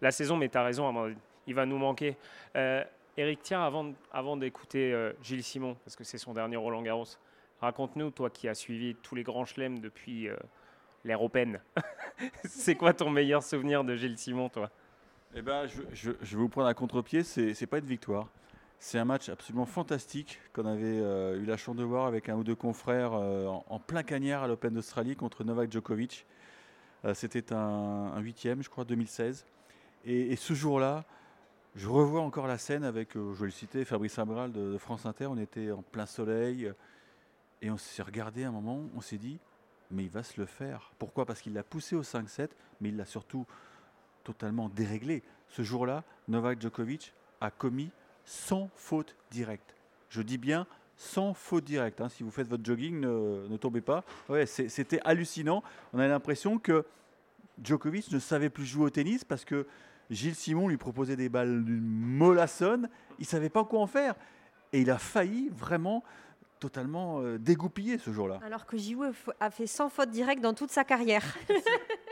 la, 0.02 0.12
saison, 0.12 0.38
mais 0.38 0.50
tu 0.50 0.58
as 0.58 0.64
raison, 0.64 1.16
il 1.46 1.56
va 1.56 1.66
nous 1.66 1.78
manquer. 1.78 2.18
Euh, 2.56 2.84
Eric, 3.18 3.40
tiens, 3.42 3.64
avant, 3.64 3.94
avant 4.12 4.38
d'écouter 4.38 4.94
euh, 4.94 5.14
Gilles 5.24 5.44
Simon, 5.44 5.75
parce 5.84 5.96
que 5.96 6.04
c'est 6.04 6.19
son 6.19 6.34
dernier 6.34 6.56
Roland 6.56 6.84
Garros, 6.84 7.08
raconte-nous, 7.62 8.12
toi 8.12 8.30
qui 8.30 8.48
as 8.48 8.54
suivi 8.54 8.96
tous 8.96 9.16
les 9.16 9.24
grands 9.24 9.46
chelems 9.46 9.80
depuis 9.80 10.30
euh, 10.30 10.36
l'ère 11.04 11.24
Open, 11.24 11.60
c'est 12.46 12.75
quoi 12.75 12.94
ton 12.94 13.10
meilleur 13.10 13.42
souvenir 13.42 13.84
de 13.84 13.96
Gilles 13.96 14.19
Simon, 14.19 14.50
toi? 14.50 14.69
Eh 15.36 15.42
ben, 15.42 15.68
je, 15.94 16.12
vais 16.12 16.38
vous 16.38 16.48
prendre 16.48 16.68
à 16.68 16.74
contre-pied, 16.74 17.24
c'est, 17.24 17.60
n'est 17.60 17.68
pas 17.68 17.80
une 17.80 17.86
victoire. 17.86 18.28
C'est 18.80 19.00
un 19.00 19.06
match 19.06 19.30
absolument 19.30 19.66
fantastique 19.66 20.40
qu'on 20.54 20.66
avait 20.66 20.86
euh, 20.86 21.42
eu 21.42 21.46
la 21.46 21.58
chance 21.58 21.76
de 21.76 21.84
voir 21.84 22.06
avec 22.06 22.30
un 22.30 22.36
ou 22.36 22.44
deux 22.44 22.56
confrères 22.56 23.14
euh, 23.14 23.48
en, 23.48 23.80
plein 23.80 24.04
cagnard 24.04 24.44
à 24.44 24.48
l'Open 24.48 24.74
d'Australie 24.74 25.16
contre 25.16 25.44
Novak 25.44 25.72
Djokovic. 25.72 26.26
Euh, 27.04 27.14
c'était 27.16 27.54
un, 27.54 28.20
huitième, 28.20 28.62
je 28.62 28.70
crois, 28.70 28.86
2016. 28.86 29.46
Et, 30.06 30.36
ce 30.36 30.54
jour-là, 30.54 31.06
je 31.76 31.90
revois 31.90 32.22
encore 32.22 32.48
la 32.48 32.58
scène 32.58 32.84
avec, 32.84 33.16
je 33.16 33.20
vais 33.20 33.46
le 33.46 33.52
citer, 33.52 33.84
Fabrice 33.84 34.20
Abral 34.20 34.52
de, 34.52 34.78
France 34.78 35.06
Inter. 35.06 35.26
On 35.26 35.38
était 35.38 35.72
en 35.72 35.82
plein 35.82 36.06
soleil 36.06 36.72
et 37.62 37.72
on 37.72 37.78
s'est 37.78 38.04
regardé 38.04 38.44
un 38.46 38.52
moment, 38.52 38.84
on 38.96 39.02
s'est 39.02 39.18
dit, 39.18 39.40
mais 39.92 40.04
il 40.04 40.10
va 40.10 40.24
se 40.24 40.40
le 40.40 40.46
faire. 40.46 40.92
Pourquoi? 40.98 41.26
Parce 41.26 41.42
qu'il 41.42 41.54
l'a 41.54 41.64
poussé 41.64 41.96
au 41.96 42.04
5-7, 42.04 42.50
mais 42.80 42.90
il 42.90 42.96
l'a 42.96 43.06
surtout 43.06 43.46
totalement 44.24 44.70
déréglé. 44.70 45.24
Ce 45.50 45.64
jour-là, 45.64 46.04
Novak 46.28 46.62
Djokovic 46.62 47.14
a 47.42 47.52
commis 47.52 47.92
sans 48.28 48.70
faute 48.76 49.16
directe. 49.32 49.76
Je 50.10 50.22
dis 50.22 50.38
bien 50.38 50.68
sans 50.98 51.34
faute 51.34 51.64
directe. 51.64 52.02
Hein. 52.02 52.10
Si 52.10 52.24
vous 52.24 52.32
faites 52.32 52.48
votre 52.48 52.66
jogging, 52.66 53.00
ne, 53.00 53.58
tombez 53.58 53.82
pas. 53.82 54.04
Ouais, 54.30 54.46
C'était 54.46 55.00
hallucinant. 55.06 55.64
On 55.94 56.00
a 56.00 56.08
l'impression 56.08 56.60
que 56.60 56.86
Djokovic 57.64 58.12
ne 58.12 58.20
savait 58.20 58.50
plus 58.50 58.66
jouer 58.66 58.86
au 58.86 58.90
tennis 58.90 59.24
parce 59.24 59.46
que 59.46 59.66
Gilles 60.10 60.36
Simon 60.36 60.68
lui 60.68 60.78
proposait 60.78 61.16
des 61.16 61.30
balles 61.30 61.64
d'une 61.64 61.82
mollassonne. 61.82 62.90
Il 63.20 63.24
ne 63.24 63.28
savait 63.28 63.50
pas 63.50 63.64
quoi 63.64 63.80
en 63.80 63.88
faire. 63.88 64.16
Et 64.74 64.82
il 64.82 64.92
a 64.92 64.98
failli 64.98 65.50
vraiment 65.50 66.04
totalement 66.60 67.22
euh, 67.22 67.38
dégoupiller 67.38 68.00
ce 68.00 68.12
jour-là. 68.12 68.40
Alors 68.44 68.66
que 68.66 68.78
Gilles 68.78 69.12
a 69.40 69.52
fait 69.52 69.68
sans 69.68 69.90
faute 69.90 70.10
directe 70.10 70.42
dans 70.42 70.54
toute 70.54 70.72
sa 70.72 70.84
carrière. 70.84 71.24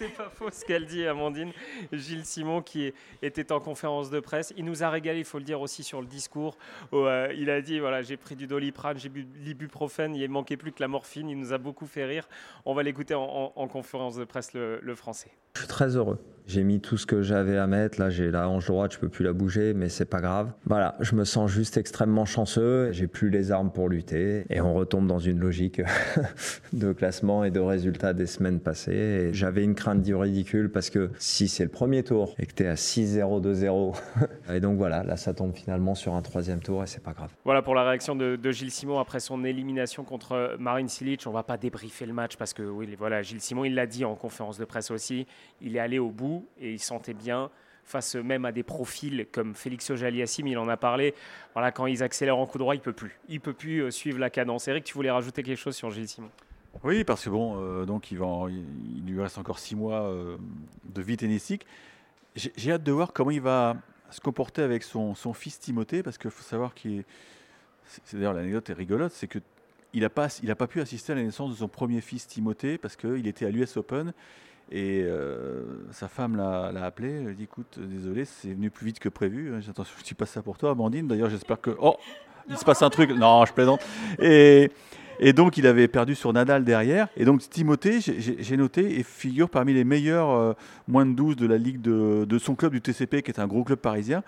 C'est 0.00 0.16
pas 0.16 0.30
faux 0.30 0.48
ce 0.50 0.64
qu'elle 0.64 0.86
dit, 0.86 1.06
Amandine. 1.06 1.52
Gilles 1.92 2.24
Simon, 2.24 2.62
qui 2.62 2.90
était 3.20 3.52
en 3.52 3.60
conférence 3.60 4.08
de 4.08 4.18
presse, 4.18 4.54
il 4.56 4.64
nous 4.64 4.82
a 4.82 4.88
régalé, 4.88 5.18
il 5.18 5.24
faut 5.26 5.36
le 5.36 5.44
dire 5.44 5.60
aussi 5.60 5.82
sur 5.82 6.00
le 6.00 6.06
discours. 6.06 6.56
Euh, 6.94 7.30
il 7.36 7.50
a 7.50 7.60
dit 7.60 7.80
voilà, 7.80 8.00
j'ai 8.00 8.16
pris 8.16 8.34
du 8.34 8.46
doliprane, 8.46 8.96
j'ai 8.98 9.10
bu 9.10 9.26
l'ibuprofène, 9.44 10.14
il 10.14 10.30
manquait 10.30 10.56
plus 10.56 10.72
que 10.72 10.80
la 10.80 10.88
morphine. 10.88 11.28
Il 11.28 11.38
nous 11.38 11.52
a 11.52 11.58
beaucoup 11.58 11.84
fait 11.84 12.06
rire. 12.06 12.30
On 12.64 12.72
va 12.72 12.82
l'écouter 12.82 13.14
en, 13.14 13.68
conférence 13.68 14.16
de 14.16 14.24
presse, 14.24 14.54
le 14.54 14.94
français. 14.94 15.32
Je 15.54 15.60
suis 15.60 15.68
très 15.68 15.96
heureux. 15.96 16.18
J'ai 16.46 16.64
mis 16.64 16.80
tout 16.80 16.96
ce 16.96 17.06
que 17.06 17.22
j'avais 17.22 17.58
à 17.58 17.66
mettre. 17.66 18.00
Là, 18.00 18.10
j'ai 18.10 18.30
la 18.30 18.48
hanche 18.48 18.66
droite, 18.66 18.94
je 18.94 18.98
peux 18.98 19.08
plus 19.08 19.24
la 19.24 19.32
bouger, 19.32 19.72
mais 19.74 19.88
c'est 19.88 20.04
pas 20.04 20.20
grave. 20.20 20.52
Voilà, 20.64 20.96
je 21.00 21.14
me 21.14 21.24
sens 21.24 21.50
juste 21.50 21.76
extrêmement 21.76 22.24
chanceux. 22.24 22.90
J'ai 22.92 23.06
plus 23.06 23.30
les 23.30 23.52
armes 23.52 23.70
pour 23.70 23.88
lutter 23.88 24.46
et 24.50 24.60
on 24.60 24.74
retombe 24.74 25.06
dans 25.06 25.18
une 25.18 25.38
logique 25.38 25.80
de 26.72 26.92
classement 26.92 27.44
et 27.44 27.50
de 27.50 27.60
résultats 27.60 28.14
des 28.14 28.26
semaines 28.26 28.58
passées. 28.58 29.30
J'avais 29.32 29.62
une 29.62 29.74
crainte 29.74 29.89
du 29.94 30.14
ridicule 30.14 30.70
parce 30.70 30.90
que 30.90 31.10
si 31.18 31.48
c'est 31.48 31.64
le 31.64 31.70
premier 31.70 32.02
tour 32.02 32.34
et 32.38 32.46
que 32.46 32.52
tu 32.52 32.62
es 32.62 32.66
à 32.66 32.74
6-0, 32.74 33.42
2-0, 33.42 33.96
et 34.54 34.60
donc 34.60 34.76
voilà, 34.76 35.02
là 35.02 35.16
ça 35.16 35.34
tombe 35.34 35.54
finalement 35.54 35.94
sur 35.94 36.14
un 36.14 36.22
troisième 36.22 36.60
tour 36.60 36.82
et 36.82 36.86
c'est 36.86 37.02
pas 37.02 37.12
grave. 37.12 37.30
Voilà 37.44 37.62
pour 37.62 37.74
la 37.74 37.84
réaction 37.84 38.16
de, 38.16 38.38
Gilles 38.50 38.70
Simon 38.70 38.98
après 38.98 39.20
son 39.20 39.44
élimination 39.44 40.04
contre 40.04 40.56
Marine 40.58 40.88
Silic. 40.88 41.22
On 41.26 41.30
va 41.32 41.42
pas 41.42 41.56
débriefer 41.56 42.06
le 42.06 42.12
match 42.12 42.36
parce 42.36 42.52
que 42.52 42.62
oui, 42.62 42.88
voilà, 42.98 43.22
Gilles 43.22 43.40
Simon, 43.40 43.64
il 43.64 43.74
l'a 43.74 43.86
dit 43.86 44.04
en 44.04 44.14
conférence 44.14 44.58
de 44.58 44.64
presse 44.64 44.90
aussi 44.90 45.26
il 45.60 45.76
est 45.76 45.80
allé 45.80 45.98
au 45.98 46.10
bout 46.10 46.46
et 46.60 46.72
il 46.72 46.78
sentait 46.78 47.14
bien 47.14 47.50
face 47.84 48.14
même 48.14 48.44
à 48.44 48.52
des 48.52 48.62
profils 48.62 49.26
comme 49.32 49.54
Félix 49.54 49.90
Ojaliassim, 49.90 50.46
il 50.46 50.58
en 50.58 50.68
a 50.68 50.76
parlé. 50.76 51.14
Voilà, 51.54 51.72
quand 51.72 51.86
ils 51.86 52.02
accélèrent 52.02 52.38
en 52.38 52.46
coup 52.46 52.58
droit, 52.58 52.74
il 52.74 52.80
peut 52.80 52.92
plus. 52.92 53.18
Il 53.28 53.40
peut 53.40 53.52
plus 53.52 53.80
euh, 53.80 53.90
suivre 53.90 54.18
la 54.18 54.30
cadence. 54.30 54.68
Eric, 54.68 54.84
tu 54.84 54.94
voulais 54.94 55.10
rajouter 55.10 55.42
quelque 55.42 55.58
chose 55.58 55.74
sur 55.74 55.90
Gilles 55.90 56.08
Simon? 56.08 56.30
Oui, 56.82 57.04
parce 57.04 57.24
que 57.24 57.30
bon, 57.30 57.56
euh, 57.58 57.84
donc 57.84 58.10
il, 58.10 58.18
lui 59.06 59.20
reste 59.20 59.38
encore 59.38 59.58
six 59.58 59.76
mois 59.76 60.02
euh, 60.02 60.36
de 60.84 61.02
vie 61.02 61.16
tennistique. 61.16 61.66
J'ai 62.36 62.72
hâte 62.72 62.84
de 62.84 62.92
voir 62.92 63.12
comment 63.12 63.32
il 63.32 63.40
va 63.40 63.76
se 64.10 64.20
comporter 64.20 64.62
avec 64.62 64.84
son, 64.84 65.14
fils 65.34 65.58
Timothée, 65.58 66.02
parce 66.02 66.16
qu'il 66.16 66.30
faut 66.30 66.42
savoir 66.42 66.74
qu'il 66.74 67.04
c'est 67.84 68.14
d'ailleurs 68.14 68.34
l'anecdote 68.34 68.70
est 68.70 68.74
rigolote, 68.74 69.10
c'est 69.12 69.26
que 69.26 69.40
il 69.92 70.02
n'a 70.02 70.10
pas, 70.10 70.28
il 70.44 70.50
a 70.52 70.54
pas 70.54 70.68
pu 70.68 70.80
assister 70.80 71.10
à 71.10 71.16
la 71.16 71.24
naissance 71.24 71.50
de 71.50 71.56
son 71.56 71.66
premier 71.66 72.00
fils 72.00 72.28
Timothée 72.28 72.78
parce 72.78 72.94
qu'il 72.94 73.26
était 73.26 73.46
à 73.46 73.50
l'US 73.50 73.76
Open 73.76 74.12
Et 74.70 75.04
sa 75.90 76.06
femme 76.06 76.36
l'a 76.36 76.84
appelé, 76.84 77.24
elle 77.26 77.34
dit 77.34 77.42
écoute, 77.42 77.80
désolé, 77.80 78.24
c'est 78.24 78.54
venu 78.54 78.70
plus 78.70 78.86
vite 78.86 79.00
que 79.00 79.08
prévu. 79.08 79.52
Attention, 79.56 79.96
je 79.98 80.04
dis 80.04 80.14
pas 80.14 80.26
ça 80.26 80.40
pour 80.40 80.56
toi, 80.56 80.70
Amandine. 80.70 81.08
D'ailleurs, 81.08 81.30
j'espère 81.30 81.60
que. 81.60 81.76
Oh 81.80 81.96
il 82.50 82.58
se 82.58 82.64
passe 82.64 82.82
un 82.82 82.90
truc. 82.90 83.10
Non, 83.10 83.44
je 83.46 83.52
plaisante. 83.52 83.80
Et, 84.20 84.70
donc, 85.34 85.56
il 85.58 85.66
avait 85.66 85.88
perdu 85.88 86.14
sur 86.14 86.32
Nadal 86.32 86.64
derrière. 86.64 87.08
Et 87.16 87.24
donc, 87.24 87.40
Timothée, 87.48 88.00
j'ai 88.00 88.56
noté, 88.56 88.98
et 88.98 89.02
figure 89.02 89.50
parmi 89.50 89.72
les 89.72 89.84
meilleurs 89.84 90.30
euh, 90.30 90.52
moins 90.88 91.06
de 91.06 91.12
12 91.12 91.36
de 91.36 91.46
la 91.46 91.58
ligue 91.58 91.80
de, 91.80 92.38
son 92.38 92.54
club 92.54 92.72
du 92.72 92.80
TCP, 92.80 93.22
qui 93.22 93.30
est 93.30 93.40
un 93.40 93.46
gros 93.46 93.64
club 93.64 93.78
parisien. 93.78 94.22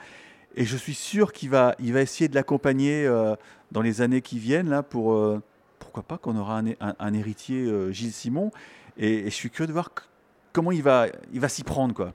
Et 0.55 0.65
je 0.65 0.77
suis 0.77 0.95
sûr 0.95 1.33
qu'il 1.33 1.49
va, 1.49 1.75
il 1.79 1.95
va 1.95 2.03
essayer 2.03 2.29
de 2.29 2.35
l'accompagner 2.35 3.07
euh, 3.07 3.35
dans 3.71 3.81
les 3.81 4.03
années 4.03 4.21
qui 4.21 4.39
viennent, 4.39 4.69
là, 4.69 4.83
pour, 4.83 5.15
euh, 5.15 5.43
pourquoi 5.79 6.03
pas 6.03 6.19
qu'on 6.19 6.37
aura 6.37 6.59
un, 6.59 6.95
un, 6.99 7.15
héritier 7.15 7.67
Gilles 7.91 8.13
Simon. 8.13 8.51
Et, 8.99 9.21
et, 9.21 9.25
je 9.25 9.35
suis 9.35 9.49
curieux 9.49 9.69
de 9.69 9.73
voir 9.73 9.91
comment 10.53 10.73
il 10.73 10.83
va, 10.83 11.07
il 11.33 11.41
va 11.41 11.49
s'y 11.49 11.65
prendre, 11.65 11.95
quoi. 11.95 12.13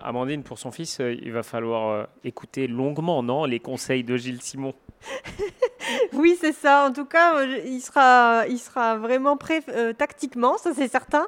Amandine, 0.00 0.42
pour 0.42 0.58
son 0.58 0.70
fils, 0.70 1.00
il 1.00 1.32
va 1.32 1.42
falloir 1.42 2.08
écouter 2.24 2.66
longuement, 2.66 3.22
non, 3.22 3.44
les 3.44 3.60
conseils 3.60 4.04
de 4.04 4.16
Gilles 4.16 4.42
Simon? 4.42 4.74
oui, 6.12 6.36
c'est 6.40 6.52
ça. 6.52 6.86
En 6.86 6.92
tout 6.92 7.04
cas, 7.04 7.36
euh, 7.38 7.60
il 7.64 7.80
sera, 7.80 8.44
il 8.48 8.58
sera 8.58 8.96
vraiment 8.96 9.36
prêt 9.36 9.62
euh, 9.68 9.92
tactiquement, 9.92 10.58
ça 10.58 10.72
c'est 10.74 10.88
certain. 10.88 11.26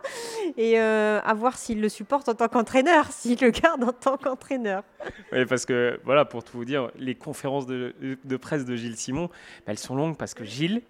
Et 0.57 0.79
euh, 0.79 1.21
à 1.25 1.35
voir 1.35 1.57
s'il 1.57 1.81
le 1.81 1.89
supporte 1.89 2.29
en 2.29 2.35
tant 2.35 2.49
qu'entraîneur, 2.49 3.07
s'il 3.11 3.41
le 3.41 3.51
garde 3.51 3.85
en 3.85 3.93
tant 3.93 4.17
qu'entraîneur. 4.17 4.83
Oui, 5.33 5.45
parce 5.47 5.65
que, 5.65 6.01
voilà, 6.05 6.25
pour 6.25 6.45
tout 6.45 6.57
vous 6.57 6.65
dire, 6.65 6.91
les 6.97 7.15
conférences 7.15 7.67
de, 7.67 7.95
presse 8.41 8.65
de 8.65 8.77
Gilles 8.77 8.97
Simon, 8.97 9.29
bah, 9.29 9.73
elles 9.73 9.79
sont 9.79 9.97
longues 9.97 10.17
parce 10.17 10.35
que 10.35 10.45
Gilles, 10.45 10.83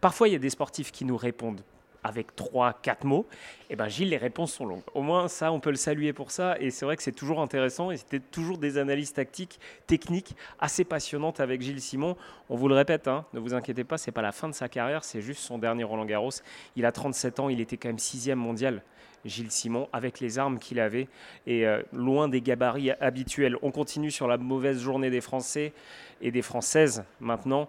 parfois 0.00 0.28
il 0.28 0.32
y 0.32 0.36
a 0.36 0.40
des 0.40 0.50
sportifs 0.50 0.92
qui 0.92 1.04
nous 1.04 1.16
répondent 1.16 1.62
avec 2.08 2.34
trois, 2.34 2.72
quatre 2.72 3.04
mots, 3.04 3.26
et 3.70 3.74
eh 3.74 3.76
ben 3.76 3.86
Gilles, 3.86 4.08
les 4.08 4.16
réponses 4.16 4.54
sont 4.54 4.64
longues. 4.64 4.82
Au 4.94 5.02
moins, 5.02 5.28
ça, 5.28 5.52
on 5.52 5.60
peut 5.60 5.68
le 5.68 5.76
saluer 5.76 6.14
pour 6.14 6.30
ça. 6.30 6.58
Et 6.58 6.70
c'est 6.70 6.86
vrai 6.86 6.96
que 6.96 7.02
c'est 7.02 7.12
toujours 7.12 7.42
intéressant. 7.42 7.90
Et 7.90 7.98
c'était 7.98 8.18
toujours 8.18 8.56
des 8.56 8.78
analyses 8.78 9.12
tactiques, 9.12 9.60
techniques, 9.86 10.34
assez 10.58 10.84
passionnantes 10.84 11.40
avec 11.40 11.60
Gilles 11.60 11.82
Simon. 11.82 12.16
On 12.48 12.56
vous 12.56 12.68
le 12.68 12.74
répète, 12.74 13.08
hein, 13.08 13.26
ne 13.34 13.40
vous 13.40 13.52
inquiétez 13.52 13.84
pas, 13.84 13.98
c'est 13.98 14.10
pas 14.10 14.22
la 14.22 14.32
fin 14.32 14.48
de 14.48 14.54
sa 14.54 14.70
carrière, 14.70 15.04
c'est 15.04 15.20
juste 15.20 15.42
son 15.42 15.58
dernier 15.58 15.84
Roland 15.84 16.06
Garros. 16.06 16.30
Il 16.76 16.86
a 16.86 16.92
37 16.92 17.40
ans, 17.40 17.50
il 17.50 17.60
était 17.60 17.76
quand 17.76 17.90
même 17.90 17.98
sixième 17.98 18.38
mondial. 18.38 18.82
Gilles 19.26 19.50
Simon, 19.50 19.88
avec 19.92 20.20
les 20.20 20.38
armes 20.38 20.58
qu'il 20.58 20.80
avait 20.80 21.08
et 21.46 21.66
euh, 21.66 21.82
loin 21.92 22.28
des 22.28 22.40
gabarits 22.40 22.92
habituels. 22.92 23.56
On 23.62 23.70
continue 23.70 24.10
sur 24.10 24.28
la 24.28 24.38
mauvaise 24.38 24.80
journée 24.80 25.10
des 25.10 25.20
Français 25.20 25.74
et 26.22 26.30
des 26.30 26.40
Françaises 26.40 27.04
maintenant. 27.20 27.68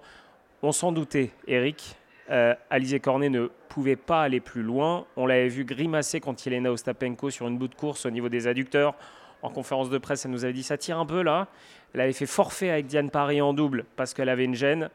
On 0.62 0.72
s'en 0.72 0.92
doutait, 0.92 1.32
Eric, 1.48 1.98
euh, 2.30 2.54
Alizé 2.70 3.00
Cornet 3.00 3.30
ne 3.30 3.48
pouvait 3.70 3.96
pas 3.96 4.22
aller 4.22 4.40
plus 4.40 4.62
loin. 4.62 5.06
On 5.16 5.26
l'avait 5.26 5.48
vu 5.48 5.66
grimacer 5.66 6.20
est 6.20 6.60
né 6.60 6.70
Ostapenko 6.70 7.30
sur 7.30 7.48
une 7.48 7.58
bout 7.58 7.68
de 7.68 7.76
course 7.76 8.06
au 8.06 8.12
niveau 8.12 8.30
des 8.30 8.48
adducteurs. 8.48 8.96
En 9.42 9.50
conférence 9.50 9.90
de 9.90 9.98
presse, 9.98 10.26
elle 10.26 10.32
nous 10.32 10.44
avait 10.44 10.54
dit 10.54 10.64
ça 10.64 10.78
tire 10.78 11.00
un 11.00 11.06
peu 11.06 11.22
là. 11.22 11.48
Elle 11.94 12.02
avait 12.02 12.14
fait 12.14 12.26
forfait 12.26 12.70
avec 12.70 12.88
Diane 12.88 13.10
Paris 13.10 13.42
en 13.42 13.54
double 13.54 13.86
parce 13.96 14.14
qu'elle 14.14 14.30
avait 14.30 14.46
une 14.46 14.56
gêne. 14.56 14.90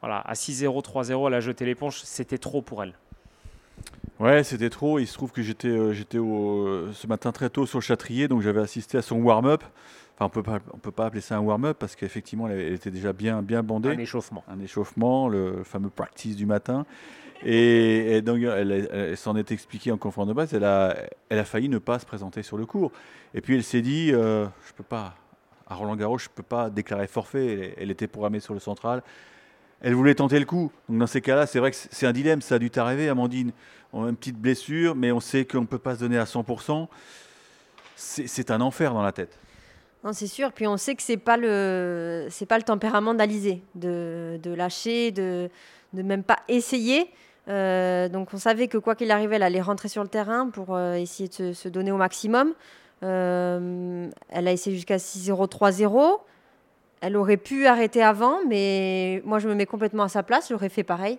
Voilà, 0.00 0.20
à 0.20 0.34
6-0, 0.34 0.84
3-0, 0.84 1.26
elle 1.26 1.34
a 1.34 1.40
jeté 1.40 1.64
l'éponge. 1.64 2.00
C'était 2.02 2.38
trop 2.38 2.62
pour 2.62 2.82
elle. 2.82 2.94
Ouais, 4.20 4.42
c'était 4.42 4.70
trop. 4.70 4.98
Il 4.98 5.06
se 5.06 5.14
trouve 5.14 5.30
que 5.30 5.42
j'étais 5.42 5.68
euh, 5.68 5.92
j'étais 5.92 6.18
ce 6.18 7.06
matin 7.06 7.32
très 7.32 7.50
tôt 7.50 7.66
sur 7.66 7.78
le 7.78 7.84
Châtrier, 7.84 8.28
donc 8.28 8.42
j'avais 8.42 8.60
assisté 8.60 8.98
à 8.98 9.02
son 9.02 9.20
warm-up 9.20 9.62
on 10.20 10.24
ne 10.24 10.80
peut 10.80 10.90
pas 10.90 11.06
appeler 11.06 11.20
ça 11.20 11.36
un 11.36 11.40
warm-up 11.40 11.76
parce 11.78 11.94
qu'effectivement, 11.94 12.48
elle, 12.48 12.72
était 12.72 12.90
déjà 12.90 13.12
bien, 13.12 13.42
bien 13.42 13.62
bandée. 13.62 13.90
Un 13.90 13.98
échauffement. 13.98 14.44
Un 14.48 14.58
échauffement, 14.60 15.28
le 15.28 15.62
fameux 15.64 15.90
practice 15.90 16.36
du 16.36 16.46
matin. 16.46 16.86
Et, 17.44 18.20
donc, 18.22 18.40
elle, 18.40 19.16
s'en 19.16 19.36
est 19.36 19.52
expliquée 19.52 19.92
en 19.92 19.96
conférence 19.96 20.28
de 20.28 20.32
base. 20.32 20.52
Elle 20.54 20.64
a, 20.64 20.96
elle 21.28 21.38
a 21.38 21.44
failli 21.44 21.68
ne 21.68 21.78
pas 21.78 22.00
se 22.00 22.06
présenter 22.06 22.42
sur 22.42 22.58
le 22.58 22.66
cours. 22.66 22.90
Et 23.32 23.40
puis, 23.40 23.54
elle 23.54 23.62
s'est 23.62 23.82
dit 23.82 24.10
euh, 24.12 24.46
je 24.66 24.72
peux 24.72 24.82
pas, 24.82 25.14
à 25.68 25.76
Roland 25.76 25.94
Garros, 25.94 26.18
je 26.18 26.28
ne 26.28 26.34
peux 26.34 26.42
pas 26.42 26.68
déclarer 26.68 27.06
forfait. 27.06 27.74
Elle, 27.78 27.92
était 27.92 28.08
programmée 28.08 28.40
sur 28.40 28.54
le 28.54 28.60
central. 28.60 29.02
Elle 29.80 29.94
voulait 29.94 30.14
tenter 30.14 30.38
le 30.38 30.44
coup. 30.44 30.72
Donc, 30.88 30.98
dans 30.98 31.06
ces 31.06 31.20
cas-là, 31.20 31.46
c'est 31.46 31.58
vrai 31.58 31.70
que 31.70 31.76
c'est 31.76 32.06
un 32.06 32.12
dilemme. 32.12 32.42
Ça 32.42 32.56
a 32.56 32.58
dû 32.58 32.70
t'arriver, 32.70 33.08
Amandine. 33.08 33.52
On 33.92 34.04
a 34.04 34.08
une 34.08 34.16
petite 34.16 34.38
blessure, 34.38 34.94
mais 34.94 35.12
on 35.12 35.20
sait 35.20 35.44
qu'on 35.44 35.62
ne 35.62 35.66
peut 35.66 35.78
pas 35.78 35.94
se 35.94 36.00
donner 36.00 36.18
à 36.18 36.24
100%. 36.24 36.88
C'est 37.96 38.50
un 38.50 38.60
enfer 38.60 38.92
dans 38.92 39.02
la 39.02 39.12
tête 39.12 39.38
c'est 40.12 40.26
sûr. 40.26 40.52
Puis 40.52 40.66
on 40.66 40.76
sait 40.76 40.94
que 40.94 41.02
c'est 41.02 41.16
pas 41.16 41.36
pas 41.36 41.38
le 41.38 42.62
tempérament 42.64 43.14
d'Alizé 43.14 43.62
de, 43.74 44.38
de, 44.42 44.50
lâcher, 44.52 45.10
de 45.10 45.50
de 45.92 46.02
même 46.02 46.22
pas 46.22 46.38
essayer. 46.48 47.10
Euh, 47.48 48.08
donc 48.08 48.34
on 48.34 48.38
savait 48.38 48.68
que 48.68 48.76
quoi 48.76 48.94
qu'il 48.94 49.10
arrivait, 49.10 49.36
elle 49.36 49.42
allait 49.42 49.60
rentrer 49.60 49.88
sur 49.88 50.02
le 50.02 50.08
terrain 50.08 50.50
pour 50.50 50.76
euh, 50.76 50.94
essayer 50.94 51.30
de 51.38 51.52
se, 51.52 51.68
donner 51.68 51.92
au 51.92 51.96
maximum. 51.96 52.52
Euh, 53.02 54.08
elle 54.28 54.48
a 54.48 54.52
essayé 54.52 54.76
jusqu'à 54.76 54.98
6-0, 54.98 55.48
3-0. 55.48 56.18
Elle 57.00 57.16
aurait 57.16 57.36
pu 57.36 57.66
arrêter 57.66 58.02
avant, 58.02 58.38
mais 58.46 59.22
moi 59.24 59.38
je 59.38 59.48
me 59.48 59.54
mets 59.54 59.66
complètement 59.66 60.04
à 60.04 60.08
sa 60.08 60.22
place, 60.22 60.48
j'aurais 60.50 60.68
fait 60.68 60.84
pareil. 60.84 61.18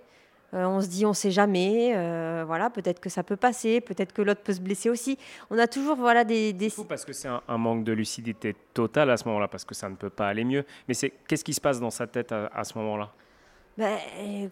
Euh, 0.53 0.65
on 0.65 0.81
se 0.81 0.87
dit, 0.87 1.05
on 1.05 1.09
ne 1.09 1.13
sait 1.13 1.31
jamais. 1.31 1.93
Euh, 1.95 2.43
voilà, 2.45 2.69
peut-être 2.69 2.99
que 2.99 3.09
ça 3.09 3.23
peut 3.23 3.35
passer, 3.35 3.81
peut-être 3.81 4.13
que 4.13 4.21
l'autre 4.21 4.41
peut 4.41 4.53
se 4.53 4.61
blesser 4.61 4.89
aussi. 4.89 5.17
On 5.51 5.59
a 5.59 5.67
toujours 5.67 5.95
voilà 5.95 6.23
des. 6.23 6.53
des... 6.53 6.71
parce 6.87 7.05
que 7.05 7.13
c'est 7.13 7.27
un, 7.27 7.57
manque 7.57 7.83
de 7.83 7.93
lucidité 7.93 8.55
totale 8.73 9.11
à 9.11 9.17
ce 9.17 9.27
moment-là, 9.27 9.47
parce 9.47 9.65
que 9.65 9.75
ça 9.75 9.89
ne 9.89 9.95
peut 9.95 10.09
pas 10.09 10.27
aller 10.27 10.43
mieux. 10.43 10.65
Mais 10.87 10.93
c'est 10.93 11.11
qu'est-ce 11.27 11.43
qui 11.43 11.53
se 11.53 11.61
passe 11.61 11.79
dans 11.79 11.91
sa 11.91 12.07
tête 12.07 12.31
à, 12.31 12.63
ce 12.63 12.77
moment-là? 12.79 13.11
Ben, 13.77 13.97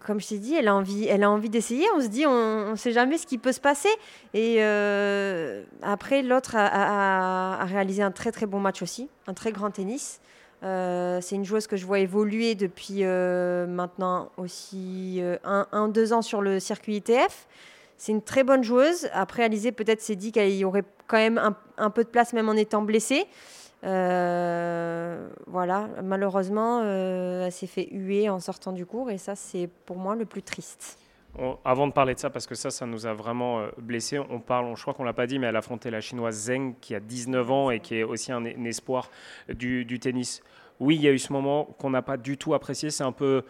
comme 0.06 0.20
je 0.20 0.28
t'ai 0.28 0.38
dit, 0.38 0.54
elle 0.54 0.68
a 0.68 0.74
envie, 0.74 1.06
elle 1.06 1.24
a 1.24 1.30
envie 1.30 1.50
d'essayer. 1.50 1.84
On 1.96 2.00
se 2.00 2.06
dit, 2.06 2.24
on 2.26 2.70
ne 2.70 2.76
sait 2.76 2.92
jamais 2.92 3.18
ce 3.18 3.26
qui 3.26 3.36
peut 3.36 3.52
se 3.52 3.60
passer. 3.60 3.90
Et 4.34 4.58
euh, 4.60 5.64
après, 5.82 6.22
l'autre 6.22 6.52
a, 6.54 7.64
réalisé 7.64 8.02
un 8.02 8.12
très 8.12 8.30
très 8.30 8.46
bon 8.46 8.60
match 8.60 8.82
aussi, 8.82 9.10
un 9.26 9.34
très 9.34 9.52
grand 9.52 9.70
tennis. 9.70 10.20
Euh, 10.64 11.20
c'est 11.20 11.36
une 11.36 11.44
joueuse 11.44 11.66
que 11.66 11.76
je 11.76 11.86
vois 11.86 12.00
évoluer 12.00 12.54
depuis 12.54 13.04
euh, 13.04 13.66
maintenant 13.66 14.30
aussi 14.36 15.18
euh, 15.20 15.36
un, 15.44 15.88
deux 15.88 16.12
ans 16.12 16.22
sur 16.22 16.42
le 16.42 16.58
circuit 16.58 16.96
ITF. 16.96 17.46
C'est 17.96 18.12
une 18.12 18.22
très 18.22 18.44
bonne 18.44 18.64
joueuse. 18.64 19.08
Après, 19.12 19.44
Alizé 19.44 19.72
peut-être 19.72 20.00
s'est 20.00 20.16
dit 20.16 20.32
qu'il 20.32 20.56
y 20.56 20.64
aurait 20.64 20.84
quand 21.06 21.16
même 21.16 21.54
un, 21.78 21.90
peu 21.90 22.04
de 22.04 22.08
place, 22.08 22.32
même 22.32 22.48
en 22.48 22.54
étant 22.54 22.82
blessée. 22.82 23.26
voilà, 23.82 25.18
malheureusement, 26.02 26.82
elle 26.82 27.50
s'est 27.50 27.66
fait 27.66 27.88
huer 27.90 28.28
en 28.28 28.40
sortant 28.40 28.72
du 28.72 28.86
cours 28.86 29.10
et 29.10 29.18
ça, 29.18 29.34
c'est 29.34 29.68
pour 29.86 29.96
moi 29.96 30.14
le 30.14 30.26
plus 30.26 30.42
triste. 30.42 30.98
Avant 31.64 31.86
de 31.86 31.92
parler 31.92 32.14
de 32.14 32.18
ça, 32.18 32.30
parce 32.30 32.46
que 32.46 32.54
ça, 32.54 32.70
ça 32.70 32.84
nous 32.86 33.06
a 33.06 33.12
vraiment 33.12 33.64
blessés, 33.76 34.18
on 34.18 34.40
parle, 34.40 34.74
je 34.76 34.82
crois 34.82 34.94
qu'on 34.94 35.04
l'a 35.04 35.12
pas 35.12 35.26
dit, 35.26 35.38
mais 35.38 35.46
elle 35.46 35.56
a 35.56 35.60
affronté 35.60 35.90
la 35.90 36.00
chinoise 36.00 36.46
Zheng 36.46 36.74
qui 36.80 36.94
a 36.94 37.00
19 37.00 37.50
ans 37.50 37.70
et 37.70 37.80
qui 37.80 37.96
est 37.96 38.02
aussi 38.02 38.32
un, 38.32 38.44
espoir 38.44 39.10
du, 39.48 39.84
du 39.84 40.00
tennis 40.00 40.42
oui, 40.80 40.94
il 40.96 41.02
y 41.02 41.08
a 41.08 41.12
eu 41.12 41.18
ce 41.18 41.32
moment 41.32 41.64
qu'on 41.78 41.90
n'a 41.90 42.02
pas 42.02 42.16
du 42.16 42.36
tout 42.36 42.54
apprécié. 42.54 42.90
C'est 42.90 43.04
un 43.04 43.12
peu 43.12 43.42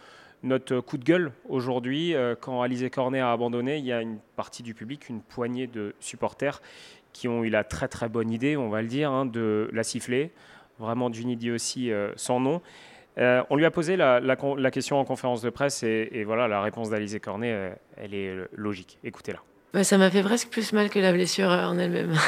notre 0.42 0.80
coup 0.80 0.97
de 0.97 1.04
gueule 1.04 1.32
aujourd'hui. 1.49 2.14
Euh, 2.14 2.35
quand 2.38 2.62
Alizé 2.62 2.90
Cornet 2.90 3.20
a 3.20 3.32
abandonné, 3.32 3.78
il 3.78 3.85
y 3.85 3.92
a 3.92 4.00
une 4.00 4.18
partie 4.37 4.62
du 4.62 4.75
public, 4.75 5.08
une 5.08 5.20
poignée 5.20 5.66
de 5.66 5.94
supporters 6.00 6.62
qui 7.12 7.28
ont 7.28 7.44
eu 7.44 7.50
la 7.50 7.64
très 7.64 7.88
très 7.88 8.08
bonne 8.08 8.30
idée, 8.30 8.56
on 8.56 8.68
va 8.68 8.80
le 8.80 8.88
dire, 8.88 9.11
hein, 9.11 9.26
de 9.26 9.68
la 9.73 9.82
siffler. 9.82 10.30
Vraiment 10.78 11.11
d'une 11.11 11.28
idée 11.28 11.50
aussi 11.50 11.90
euh, 11.90 12.12
sans 12.16 12.40
nom. 12.40 12.62
Euh, 13.18 13.42
on 13.50 13.56
lui 13.56 13.64
a 13.64 13.70
posé 13.70 13.96
la, 13.96 14.37
question 14.70 14.98
en 14.98 15.04
conférence 15.04 15.42
de 15.42 15.50
presse 15.50 15.82
et, 15.82 16.25
voilà, 16.25 16.48
la 16.48 16.62
réponse 16.62 16.90
d'Alizé 16.90 17.20
Cornet, 17.20 17.75
elle 17.96 18.14
est 18.14 18.34
logique. 18.52 18.98
Écoutez-la. 19.04 19.40
Ça 19.84 19.98
m'a 19.98 20.10
fait 20.10 20.22
presque 20.22 20.48
plus 20.48 20.72
mal 20.72 20.88
que 20.88 20.98
la 20.98 21.12
blessure 21.12 21.50
en 21.50 21.78
elle-même. 21.78 22.14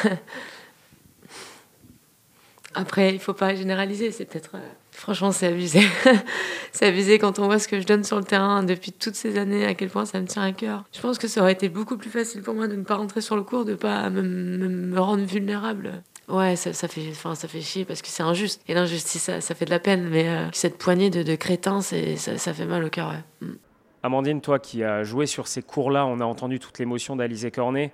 Après, 2.74 3.12
il 3.12 3.18
faut 3.18 3.34
pas 3.34 3.54
généraliser, 3.54 4.12
c'est 4.12 4.26
peut-être 4.26 4.56
Franchement, 4.92 5.32
c'est 5.32 5.46
abusé. 5.46 5.80
c'est 6.72 6.86
abusé 6.86 7.18
quand 7.18 7.38
on 7.38 7.46
voit 7.46 7.58
ce 7.58 7.68
que 7.68 7.80
je 7.80 7.86
donne 7.86 8.04
sur 8.04 8.18
le 8.18 8.24
terrain 8.24 8.62
depuis 8.62 8.92
toutes 8.92 9.14
ces 9.14 9.38
années, 9.38 9.64
à 9.64 9.74
quel 9.74 9.88
point 9.88 10.04
ça 10.04 10.20
me 10.20 10.26
tient 10.26 10.42
à 10.42 10.52
cœur. 10.52 10.84
Je 10.92 11.00
pense 11.00 11.18
que 11.18 11.26
ça 11.26 11.40
aurait 11.40 11.52
été 11.52 11.70
beaucoup 11.70 11.96
plus 11.96 12.10
facile 12.10 12.42
pour 12.42 12.54
moi 12.54 12.68
de 12.68 12.76
ne 12.76 12.82
pas 12.82 12.96
rentrer 12.96 13.22
sur 13.22 13.34
le 13.34 13.42
cours, 13.42 13.64
de 13.64 13.70
ne 13.70 13.76
pas 13.76 14.10
me, 14.10 15.00
rendre 15.00 15.24
vulnérable. 15.24 16.02
Ouais, 16.30 16.56
ça, 16.56 16.72
ça, 16.72 16.88
fait, 16.88 17.08
enfin, 17.10 17.34
ça 17.34 17.48
fait 17.48 17.60
chier 17.60 17.84
parce 17.84 18.02
que 18.02 18.08
c'est 18.08 18.22
injuste. 18.22 18.62
Et 18.68 18.74
l'injustice, 18.74 19.22
ça, 19.22 19.40
ça, 19.40 19.54
fait 19.54 19.64
de 19.64 19.70
la 19.70 19.80
peine. 19.80 20.08
Mais 20.08 20.28
euh, 20.28 20.46
cette 20.52 20.78
poignée 20.78 21.10
de, 21.10 21.22
de 21.22 21.34
crétins, 21.34 21.80
ça, 21.82 21.96
ça 22.16 22.54
fait 22.54 22.66
mal 22.66 22.84
au 22.84 22.90
cœur. 22.90 23.08
Ouais. 23.08 23.48
Mm. 23.48 23.54
Amandine, 24.02 24.40
toi 24.40 24.58
qui 24.58 24.82
as 24.82 25.02
joué 25.02 25.26
sur 25.26 25.46
ces 25.46 25.62
cours-là, 25.62 26.06
on 26.06 26.20
a 26.20 26.24
entendu 26.24 26.58
toute 26.58 26.78
l'émotion 26.78 27.16
d'Alizé 27.16 27.50
Cornet. 27.50 27.92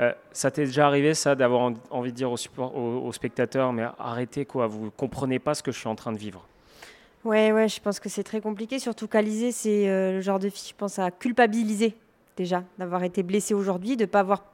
Euh, 0.00 0.12
ça 0.32 0.50
t'est 0.50 0.66
déjà 0.66 0.86
arrivé, 0.86 1.14
ça, 1.14 1.34
d'avoir 1.34 1.72
envie 1.90 2.12
de 2.12 2.16
dire 2.16 2.30
aux, 2.30 3.12
spectateurs, 3.12 3.72
mais 3.72 3.84
arrêtez, 3.98 4.44
quoi, 4.44 4.66
vous 4.66 4.90
comprenez 4.90 5.38
pas 5.38 5.54
ce 5.54 5.62
que 5.62 5.72
je 5.72 5.78
suis 5.78 5.88
en 5.88 5.94
train 5.94 6.12
de 6.12 6.18
vivre 6.18 6.46
Ouais, 7.24 7.50
ouais, 7.50 7.68
je 7.68 7.80
pense 7.80 7.98
que 7.98 8.10
c'est 8.10 8.22
très 8.22 8.40
compliqué, 8.42 8.78
surtout 8.78 9.08
qu'Alizé, 9.08 9.52
c'est 9.52 9.88
euh, 9.88 10.12
le 10.12 10.20
genre 10.20 10.38
de 10.38 10.50
fille, 10.50 10.68
je 10.70 10.74
pense, 10.76 10.98
à 10.98 11.10
culpabiliser 11.10 11.94
déjà, 12.36 12.62
d'avoir 12.78 13.02
été 13.04 13.22
blessée 13.22 13.54
aujourd'hui, 13.54 13.96
de 13.96 14.02
ne 14.02 14.06
pas 14.06 14.20
avoir 14.20 14.44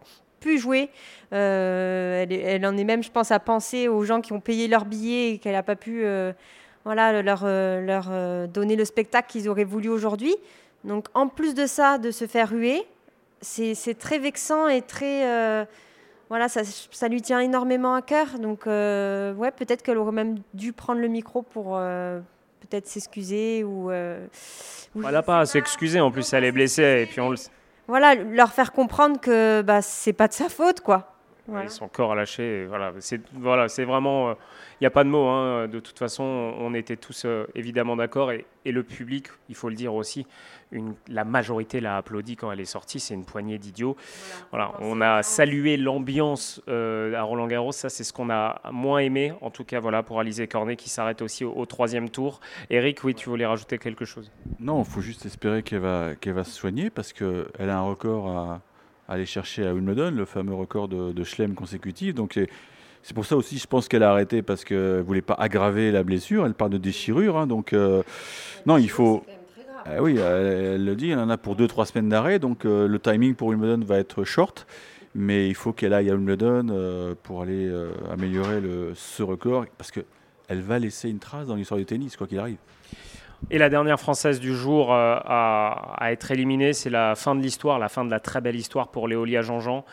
pu 0.43 0.59
jouer. 0.59 0.91
Euh, 1.33 2.27
elle, 2.29 2.67
en 2.67 2.77
est 2.77 2.85
même, 2.85 3.03
je 3.03 3.11
pense, 3.11 3.31
à 3.31 3.39
penser 3.39 3.89
aux 3.89 4.05
gens 4.05 4.21
qui 4.21 4.33
ont 4.33 4.41
payé 4.41 4.69
leur 4.69 4.85
billet 4.85 5.31
et 5.31 5.39
qu'elle 5.39 5.53
n'a 5.53 5.63
pas 5.63 5.77
pu 5.77 6.05
voilà, 6.85 7.23
leur, 7.23 7.47
leur 7.47 8.49
donner 8.49 8.77
le 8.77 8.85
spectacle 8.85 9.31
qu'ils 9.31 9.49
auraient 9.49 9.65
voulu 9.65 9.89
aujourd'hui. 9.89 10.35
Donc, 10.85 11.07
en 11.15 11.29
plus 11.29 11.55
de 11.55 11.67
ça, 11.67 11.97
de 11.97 12.11
se 12.11 12.27
faire 12.27 12.51
ruer, 12.51 12.83
c'est 13.41 13.99
très 13.99 14.19
vexant 14.19 14.69
et 14.69 14.83
très. 14.83 15.27
Euh, 15.27 15.65
voilà, 16.29 16.49
ça, 16.49 16.63
ça, 16.65 17.09
lui 17.09 17.23
tient 17.23 17.41
énormément 17.41 17.95
à 17.95 18.03
cœur. 18.03 18.39
Donc, 18.39 18.67
ouais, 18.67 19.51
peut-être 19.53 19.83
qu'elle 19.83 19.99
aurait 19.99 20.13
même 20.13 20.39
dû 20.55 20.73
prendre 20.73 21.01
le 21.01 21.09
micro 21.09 21.43
pour 21.43 21.79
peut-être 22.61 22.87
s'excuser 22.87 23.65
ou. 23.65 23.91
ou 23.91 23.93
elle 23.93 25.13
n'a 25.13 25.23
pas 25.23 25.41
à 25.41 25.47
s'excuser. 25.47 26.01
En 26.01 26.11
plus, 26.11 26.31
elle 26.33 26.45
est 26.45 26.53
blessée 26.53 27.03
et 27.03 27.07
puis 27.07 27.21
on 27.21 27.31
le. 27.31 27.37
Voilà, 27.93 28.15
leur 28.15 28.53
faire 28.55 28.73
comprendre 28.73 29.21
que 29.21 29.61
bah, 29.61 29.83
c'est 29.83 30.15
pas 30.15 30.27
de 30.27 30.33
sa 30.33 30.49
faute, 30.49 30.81
quoi. 30.81 31.12
Voilà. 31.47 31.69
Son 31.69 31.89
corps 31.89 32.13
a 32.13 32.15
lâché. 32.15 32.67
Voilà, 32.67 32.93
c'est 33.01 33.21
voilà, 33.35 33.67
vraiment 33.67 34.37
il 34.83 34.87
n'y 34.87 34.89
a 34.89 34.91
pas 34.91 35.05
de 35.05 35.09
mots. 35.09 35.29
Hein. 35.29 35.69
De 35.69 35.79
toute 35.79 35.97
façon, 35.97 36.25
on 36.25 36.75
était 36.75 36.97
tous 36.97 37.23
euh, 37.25 37.47
évidemment 37.55 37.95
d'accord. 37.95 38.33
Et, 38.33 38.45
le 38.65 38.83
public, 38.83 39.29
il 39.49 39.55
faut 39.55 39.69
le 39.69 39.77
dire 39.77 39.95
aussi, 39.95 40.27
une, 40.73 40.95
la 41.07 41.23
majorité 41.25 41.81
l'a 41.81 41.97
applaudi 41.97 42.35
quand 42.35 42.51
elle 42.51 42.59
est 42.59 42.65
sortie. 42.65 42.99
C'est 42.99 43.15
une 43.15 43.25
poignée 43.25 43.59
d'idiots. 43.59 43.97
Voilà. 44.51 44.73
on 44.81 45.01
a 45.01 45.23
salué 45.23 45.77
l'ambiance 45.77 46.61
euh, 46.67 47.15
à 47.15 47.23
Roland 47.23 47.47
Garros. 47.47 47.71
Ça, 47.71 47.91
c'est 47.91 48.03
ce 48.03 48.13
qu'on 48.13 48.29
a 48.29 48.61
moins 48.73 48.99
aimé. 48.99 49.33
En 49.41 49.51
tout 49.51 49.63
cas, 49.63 49.79
voilà, 49.79 50.03
pour 50.03 50.19
Alizé 50.19 50.49
Cornet 50.49 50.75
qui 50.75 50.91
s'arrête 50.91 51.23
aussi 51.23 51.45
au, 51.45 51.65
troisième 51.65 52.11
tour. 52.11 52.41
Eric, 52.69 53.05
oui, 53.05 53.15
tu 53.15 53.29
voulais 53.29 53.47
rajouter 53.47 53.79
quelque 53.79 54.05
chose? 54.05 54.33
Non, 54.59 54.83
il 54.83 54.91
faut 54.91 55.01
juste 55.01 55.27
espérer 55.27 55.63
qu'elle 55.63 55.79
va, 55.79 56.17
qu'elle 56.17 56.35
va 56.35 56.43
se 56.43 56.53
soigner 56.53 56.91
parce 56.91 57.13
qu'elle 57.13 57.47
a 57.61 57.79
un 57.79 57.83
record 57.83 58.29
à 58.29 58.63
aller 59.13 59.27
chercher 59.27 59.67
à 59.67 59.75
Wimbledon, 59.75 60.11
le 60.11 60.25
fameux 60.25 60.55
record 60.55 60.89
de, 60.89 61.13
de 61.13 61.25
Schlem 61.25 61.55
consécutif. 61.55 62.15
Donc 62.15 62.39
c'est 63.03 63.15
pour 63.15 63.27
ça 63.27 63.37
aussi, 63.37 63.59
je 63.59 63.67
pense 63.67 63.89
qu'elle 63.89 64.05
a 64.05 64.11
arrêté 64.11 64.43
parce 64.43 64.65
qu'elle 64.65 64.99
ne 64.99 65.03
voulait 65.03 65.23
pas 65.23 65.35
aggraver 65.35 65.91
la 65.91 66.05
blessure. 66.05 66.47
Elle 66.47 66.55
parle 66.55 66.71
de 66.71 66.79
déchirure. 66.79 67.37
Hein, 67.37 67.47
donc, 67.49 67.73
euh, 67.73 68.03
non, 68.65 68.79
il 68.79 68.91
faut. 68.91 69.25
Ah 69.85 70.01
oui, 70.01 70.17
elle, 70.17 70.85
le 70.85 70.95
dit, 70.95 71.11
elle 71.11 71.19
en 71.19 71.29
a 71.29 71.37
pour 71.37 71.57
2-3 71.57 71.87
semaines 71.87 72.09
d'arrêt. 72.09 72.39
Donc, 72.39 72.65
euh, 72.65 72.87
le 72.87 72.99
timing 73.01 73.35
pour 73.35 73.49
Wimbledon 73.49 73.85
va 73.85 73.99
être 73.99 74.23
short. 74.23 74.67
Mais 75.15 75.49
il 75.49 75.55
faut 75.55 75.73
qu'elle 75.73 75.93
aille 75.93 76.11
à 76.11 76.15
Wimbledon 76.15 76.69
euh, 76.71 77.15
pour 77.23 77.43
aller 77.43 77.71
améliorer 78.11 78.61
le, 78.61 78.93
ce 78.95 79.25
record. 79.25 79.67
Parce 79.77 79.91
qu'elle 79.91 80.61
va 80.61 80.79
laisser 80.79 81.11
une 81.11 81.19
trace 81.19 81.49
dans 81.49 81.57
l'histoire 81.57 81.79
du 81.79 81.87
tennis, 81.87 82.17
quoi 82.17 82.29
qu'il 82.29 82.39
arrive. 82.39 82.59
Et 83.51 83.59
la 83.59 83.69
dernière 83.69 84.01
française 84.01 84.41
du 84.41 84.55
jour 84.55 84.93
à, 84.93 85.95
à, 85.99 86.13
être 86.13 86.31
éliminée, 86.31 86.73
c'est 86.73 86.91
la 86.91 87.15
fin 87.15 87.35
de 87.35 87.41
l'histoire, 87.41 87.79
la 87.79 87.89
fin 87.89 88.05
de 88.05 88.11
la 88.11 88.21
très 88.21 88.41
belle 88.41 88.57
histoire 88.57 88.89
pour 88.89 89.09
Léolia 89.09 89.43
Jean-Jean. 89.43 89.85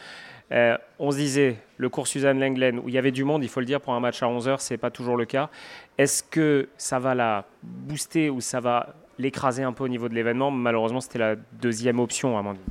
Euh, 0.51 0.77
on 0.97 1.11
se 1.11 1.17
disait, 1.17 1.57
le 1.77 1.89
cours 1.89 2.07
Suzanne 2.07 2.39
Lenglen, 2.39 2.79
où 2.79 2.89
il 2.89 2.95
y 2.95 2.97
avait 2.97 3.11
du 3.11 3.23
monde, 3.23 3.43
il 3.43 3.49
faut 3.49 3.59
le 3.59 3.65
dire, 3.65 3.81
pour 3.81 3.93
un 3.93 3.99
match 3.99 4.23
à 4.23 4.27
11h, 4.27 4.59
ce 4.59 4.73
n'est 4.73 4.77
pas 4.77 4.89
toujours 4.89 5.15
le 5.15 5.25
cas. 5.25 5.49
Est-ce 5.97 6.23
que 6.23 6.69
ça 6.77 6.99
va 6.99 7.13
la 7.13 7.45
booster 7.61 8.29
ou 8.29 8.41
ça 8.41 8.59
va 8.59 8.95
l'écraser 9.19 9.63
un 9.63 9.73
peu 9.73 9.83
au 9.83 9.87
niveau 9.87 10.09
de 10.09 10.15
l'événement? 10.15 10.49
Malheureusement, 10.49 11.01
c'était 11.01 11.19
la 11.19 11.35
deuxième 11.35 11.99
option, 11.99 12.37
Amandine. 12.37 12.63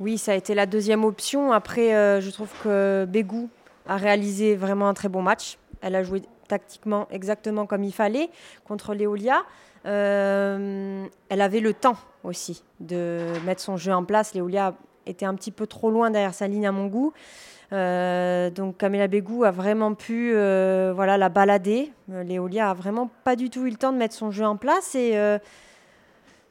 Oui, 0.00 0.16
ça 0.16 0.32
a 0.32 0.34
été 0.34 0.54
la 0.54 0.66
deuxième 0.66 1.04
option. 1.04 1.52
Après, 1.52 1.94
euh, 1.94 2.20
je 2.20 2.30
trouve 2.30 2.50
que 2.62 3.06
Bégou 3.08 3.50
a 3.86 3.96
réalisé 3.96 4.56
vraiment 4.56 4.88
un 4.88 4.94
très 4.94 5.08
bon 5.08 5.22
match. 5.22 5.58
Elle 5.82 5.94
a 5.96 6.02
joué 6.02 6.22
tactiquement 6.48 7.08
exactement 7.10 7.66
comme 7.66 7.84
il 7.84 7.92
fallait 7.92 8.30
contre 8.64 8.94
Léolia. 8.94 9.42
Euh, 9.86 11.06
elle 11.28 11.40
avait 11.40 11.60
le 11.60 11.74
temps 11.74 11.96
aussi 12.24 12.62
de 12.80 13.20
mettre 13.44 13.60
son 13.60 13.76
jeu 13.76 13.92
en 13.92 14.04
place. 14.04 14.34
Léolia 14.34 14.74
était 15.06 15.26
un 15.26 15.34
petit 15.34 15.50
peu 15.50 15.66
trop 15.66 15.90
loin 15.90 16.10
derrière 16.10 16.34
sa 16.34 16.46
ligne 16.46 16.66
à 16.66 16.72
mon 16.72 16.86
goût. 16.86 17.12
Euh, 17.72 18.50
donc 18.50 18.76
Camilla 18.76 19.08
Bégou 19.08 19.44
a 19.44 19.50
vraiment 19.50 19.94
pu 19.94 20.32
euh, 20.34 20.92
voilà, 20.94 21.16
la 21.16 21.28
balader. 21.28 21.90
Léolia 22.08 22.70
a 22.70 22.74
vraiment 22.74 23.10
pas 23.24 23.34
du 23.34 23.50
tout 23.50 23.66
eu 23.66 23.70
le 23.70 23.76
temps 23.76 23.92
de 23.92 23.98
mettre 23.98 24.14
son 24.14 24.30
jeu 24.30 24.44
en 24.44 24.56
place 24.56 24.94
et 24.94 25.16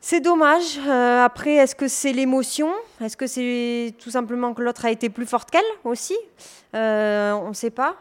c'est 0.01 0.19
dommage. 0.19 0.77
après, 0.87 1.55
est-ce 1.55 1.75
que 1.75 1.87
c'est 1.87 2.11
l'émotion? 2.11 2.71
Est-ce 2.99 3.15
que 3.15 3.27
c'est 3.27 3.93
tout 3.99 4.09
simplement 4.09 4.53
que 4.53 4.61
l'autre 4.61 4.85
a 4.85 4.91
été 4.91 5.09
plus 5.09 5.25
forte 5.25 5.49
qu'elle 5.49 5.61
aussi? 5.83 6.17
On 6.73 7.49
ne 7.49 7.53
sait 7.53 7.69
pas. 7.69 7.95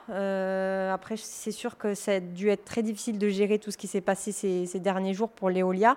après, 0.93 1.17
c'est 1.17 1.53
sûr 1.53 1.79
que 1.79 1.95
ça 1.95 2.13
a 2.15 2.21
dû 2.21 2.49
être 2.49 2.65
très 2.65 2.83
difficile 2.83 3.19
de 3.19 3.29
gérer 3.29 3.59
tout 3.59 3.71
ce 3.71 3.77
qui 3.77 3.87
s'est 3.87 4.01
passé 4.01 4.33
ces, 4.33 4.67
ces, 4.67 4.81
derniers 4.81 5.15
jours 5.15 5.29
pour 5.29 5.51
Léolia, 5.51 5.97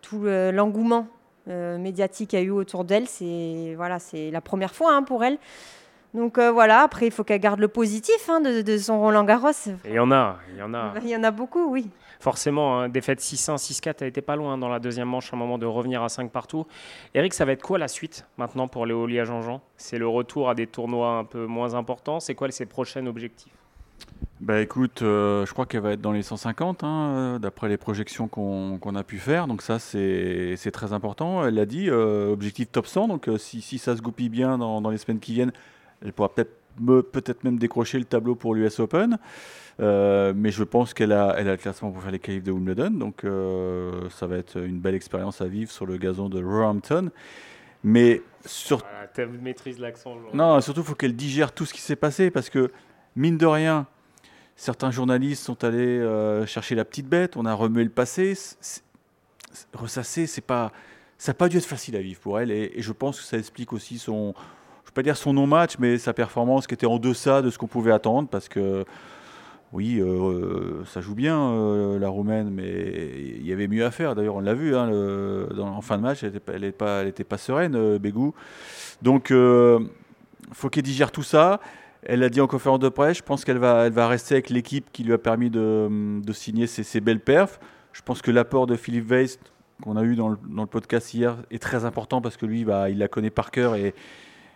tout 0.00 0.22
l'engouement 0.24 1.06
euh, 1.48 1.76
médiatique 1.76 2.34
a 2.34 2.40
eu 2.40 2.50
autour 2.50 2.84
d'elle. 2.84 3.08
C'est 3.08 3.74
voilà, 3.76 3.98
c'est 3.98 4.30
la 4.30 4.40
première 4.40 4.74
fois 4.74 4.94
hein, 4.94 5.02
pour 5.02 5.24
elle. 5.24 5.38
Donc 6.14 6.38
euh, 6.38 6.52
voilà, 6.52 6.82
après 6.82 7.06
il 7.06 7.12
faut 7.12 7.24
qu'elle 7.24 7.40
garde 7.40 7.58
le 7.58 7.68
positif 7.68 8.28
hein, 8.28 8.40
de, 8.40 8.78
son 8.78 9.00
Roland 9.00 9.24
Garros. 9.24 9.50
Il 9.84 9.92
y 9.92 9.98
en 9.98 10.12
a, 10.12 10.38
il 10.50 10.58
y 10.58 10.62
en 10.62 10.72
a. 10.74 10.92
Il 11.02 11.08
y 11.08 11.16
en 11.16 11.24
a 11.24 11.30
beaucoup, 11.30 11.70
oui. 11.70 11.90
Forcément, 12.22 12.78
hein, 12.78 12.88
défaite 12.88 13.18
6-1, 13.18 13.56
6-4, 13.56 13.94
elle 13.98 14.06
n'était 14.06 14.22
pas 14.22 14.36
loin 14.36 14.56
dans 14.56 14.68
la 14.68 14.78
deuxième 14.78 15.08
manche, 15.08 15.32
à 15.32 15.36
un 15.36 15.38
moment 15.40 15.58
de 15.58 15.66
revenir 15.66 16.04
à 16.04 16.08
5 16.08 16.30
partout. 16.30 16.68
Eric, 17.14 17.34
ça 17.34 17.44
va 17.44 17.50
être 17.50 17.62
quoi 17.62 17.78
la 17.78 17.88
suite 17.88 18.26
maintenant 18.38 18.68
pour 18.68 18.86
Léolia 18.86 19.24
Jean-Jean? 19.24 19.60
C'est 19.76 19.98
le 19.98 20.06
retour 20.06 20.48
à 20.48 20.54
des 20.54 20.68
tournois 20.68 21.18
un 21.18 21.24
peu 21.24 21.46
moins 21.46 21.74
importants. 21.74 22.20
C'est 22.20 22.36
quoi 22.36 22.48
ses 22.52 22.66
prochains 22.66 23.04
objectifs? 23.08 23.50
Bah 24.40 24.60
écoute, 24.60 25.02
euh, 25.02 25.44
je 25.46 25.52
crois 25.52 25.66
qu'elle 25.66 25.80
va 25.80 25.94
être 25.94 26.00
dans 26.00 26.12
les 26.12 26.22
150, 26.22 26.84
hein, 26.84 26.86
euh, 26.86 27.38
d'après 27.40 27.68
les 27.68 27.76
projections 27.76 28.28
qu'on 28.28 28.94
a 28.94 29.02
pu 29.02 29.18
faire. 29.18 29.48
Donc 29.48 29.60
ça, 29.60 29.80
c'est 29.80 30.70
très 30.72 30.92
important. 30.92 31.44
Elle 31.44 31.54
l'a 31.54 31.66
dit, 31.66 31.90
euh, 31.90 32.32
objectif 32.32 32.70
top 32.70 32.86
100. 32.86 33.08
Donc 33.08 33.28
si, 33.38 33.60
si, 33.60 33.78
ça 33.78 33.96
se 33.96 34.00
goupille 34.00 34.28
bien 34.28 34.58
dans, 34.58 34.80
dans 34.80 34.90
les 34.90 34.98
semaines 34.98 35.18
qui 35.18 35.32
viennent, 35.32 35.52
elle 36.04 36.12
pourra 36.12 36.28
peut-être 36.28 36.61
peut-être 37.12 37.44
même 37.44 37.58
décrocher 37.58 37.98
le 37.98 38.04
tableau 38.04 38.34
pour 38.34 38.54
l'US 38.54 38.80
Open. 38.80 39.18
mais 39.78 40.50
je 40.50 40.64
pense 40.64 40.94
qu'elle 40.94 41.12
a, 41.12 41.34
elle 41.38 41.48
a 41.48 41.52
le 41.52 41.56
classement 41.58 41.90
pour 41.90 42.02
faire 42.02 42.12
les 42.12 42.18
qualifs 42.18 42.44
de 42.44 42.52
Wimbledon. 42.52 42.90
Donc 42.90 43.24
ça 44.10 44.26
va 44.26 44.36
être 44.36 44.58
une 44.58 44.80
belle 44.80 44.94
expérience 44.94 45.40
à 45.40 45.46
vivre 45.46 45.70
sur 45.70 45.86
le 45.86 45.96
gazon 45.96 46.28
de 46.28 46.42
Roehampton. 46.42 47.10
Mais 47.84 48.22
sur... 48.44 48.84
tu 49.14 49.26
maîtrises 49.42 49.78
l'accent. 49.78 50.16
Non, 50.34 50.60
surtout, 50.60 50.80
il 50.80 50.86
faut 50.86 50.94
qu'elle 50.94 51.16
digère 51.16 51.52
tout 51.52 51.64
ce 51.64 51.74
qui 51.74 51.80
s'est 51.80 51.96
passé 51.96 52.30
parce 52.30 52.48
que, 52.48 52.70
mine 53.16 53.38
de 53.38 53.46
rien, 53.46 53.86
Certains 54.56 54.90
journalistes 54.90 55.42
sont 55.42 55.64
allés 55.64 55.98
euh, 55.98 56.46
chercher 56.46 56.74
la 56.74 56.84
petite 56.84 57.08
bête, 57.08 57.36
on 57.36 57.46
a 57.46 57.54
remué 57.54 57.84
le 57.84 57.90
passé. 57.90 58.34
ressasser, 59.72 60.26
c'est 60.26 60.40
pas, 60.40 60.72
ça 61.18 61.32
n'a 61.32 61.34
pas 61.34 61.48
dû 61.48 61.56
être 61.56 61.66
facile 61.66 61.96
à 61.96 62.00
vivre 62.00 62.20
pour 62.20 62.38
elle. 62.38 62.50
Et, 62.50 62.74
je 62.76 62.92
pense 62.92 63.18
que 63.18 63.24
ça 63.24 63.38
explique 63.38 63.72
aussi 63.72 63.98
son, 63.98 64.34
pas 64.94 65.02
dire 65.02 65.16
son 65.16 65.32
non-match, 65.32 65.76
mais 65.78 65.98
sa 65.98 66.12
performance 66.12 66.66
qui 66.66 66.74
était 66.74 66.86
en 66.86 66.98
deçà 66.98 67.42
de 67.42 67.50
ce 67.50 67.58
qu'on 67.58 67.66
pouvait 67.66 67.92
attendre. 67.92 68.28
Parce 68.28 68.48
que, 68.48 68.84
oui, 69.72 70.00
euh, 70.00 70.84
ça 70.84 71.00
joue 71.00 71.14
bien 71.14 71.38
euh, 71.40 71.98
la 71.98 72.08
Roumaine, 72.08 72.50
mais 72.50 73.36
il 73.38 73.46
y 73.46 73.52
avait 73.52 73.68
mieux 73.68 73.84
à 73.84 73.90
faire. 73.90 74.14
D'ailleurs, 74.14 74.36
on 74.36 74.40
l'a 74.40 74.54
vu 74.54 74.76
hein, 74.76 74.90
en 75.58 75.80
fin 75.80 75.96
de 75.96 76.02
match, 76.02 76.22
elle 76.22 76.32
n'était 76.60 77.24
pas, 77.24 77.38
sereine, 77.38 77.98
Bégou. 77.98 78.34
Donc, 79.00 79.30
il 79.30 79.86
faut 80.52 80.68
qu'elle 80.68 80.82
digère 80.82 81.10
tout 81.10 81.22
ça. 81.22 81.60
Elle 82.04 82.20
l'a 82.20 82.28
dit 82.28 82.40
en 82.40 82.48
conférence 82.48 82.80
de 82.80 82.88
presse, 82.88 83.18
je 83.18 83.22
pense 83.22 83.44
qu'elle 83.44 83.58
va, 83.58 84.08
rester 84.08 84.34
avec 84.34 84.50
l'équipe 84.50 84.86
qui 84.92 85.04
lui 85.04 85.12
a 85.12 85.18
permis 85.18 85.50
de, 85.50 86.20
signer 86.32 86.66
ses, 86.66 87.00
belles 87.00 87.20
perfs. 87.20 87.60
Je 87.92 88.02
pense 88.02 88.22
que 88.22 88.30
l'apport 88.30 88.66
de 88.66 88.74
Philippe 88.74 89.08
Weiss, 89.08 89.38
qu'on 89.82 89.96
a 89.96 90.02
eu 90.02 90.16
dans 90.16 90.28
le, 90.28 90.38
dans 90.48 90.62
le, 90.62 90.68
podcast 90.68 91.14
hier, 91.14 91.36
est 91.50 91.62
très 91.62 91.84
important 91.84 92.20
parce 92.20 92.36
que 92.36 92.46
lui, 92.46 92.64
bah, 92.64 92.90
il 92.90 92.98
la 92.98 93.08
connaît 93.08 93.30
par 93.30 93.50
cœur 93.50 93.76
et 93.76 93.94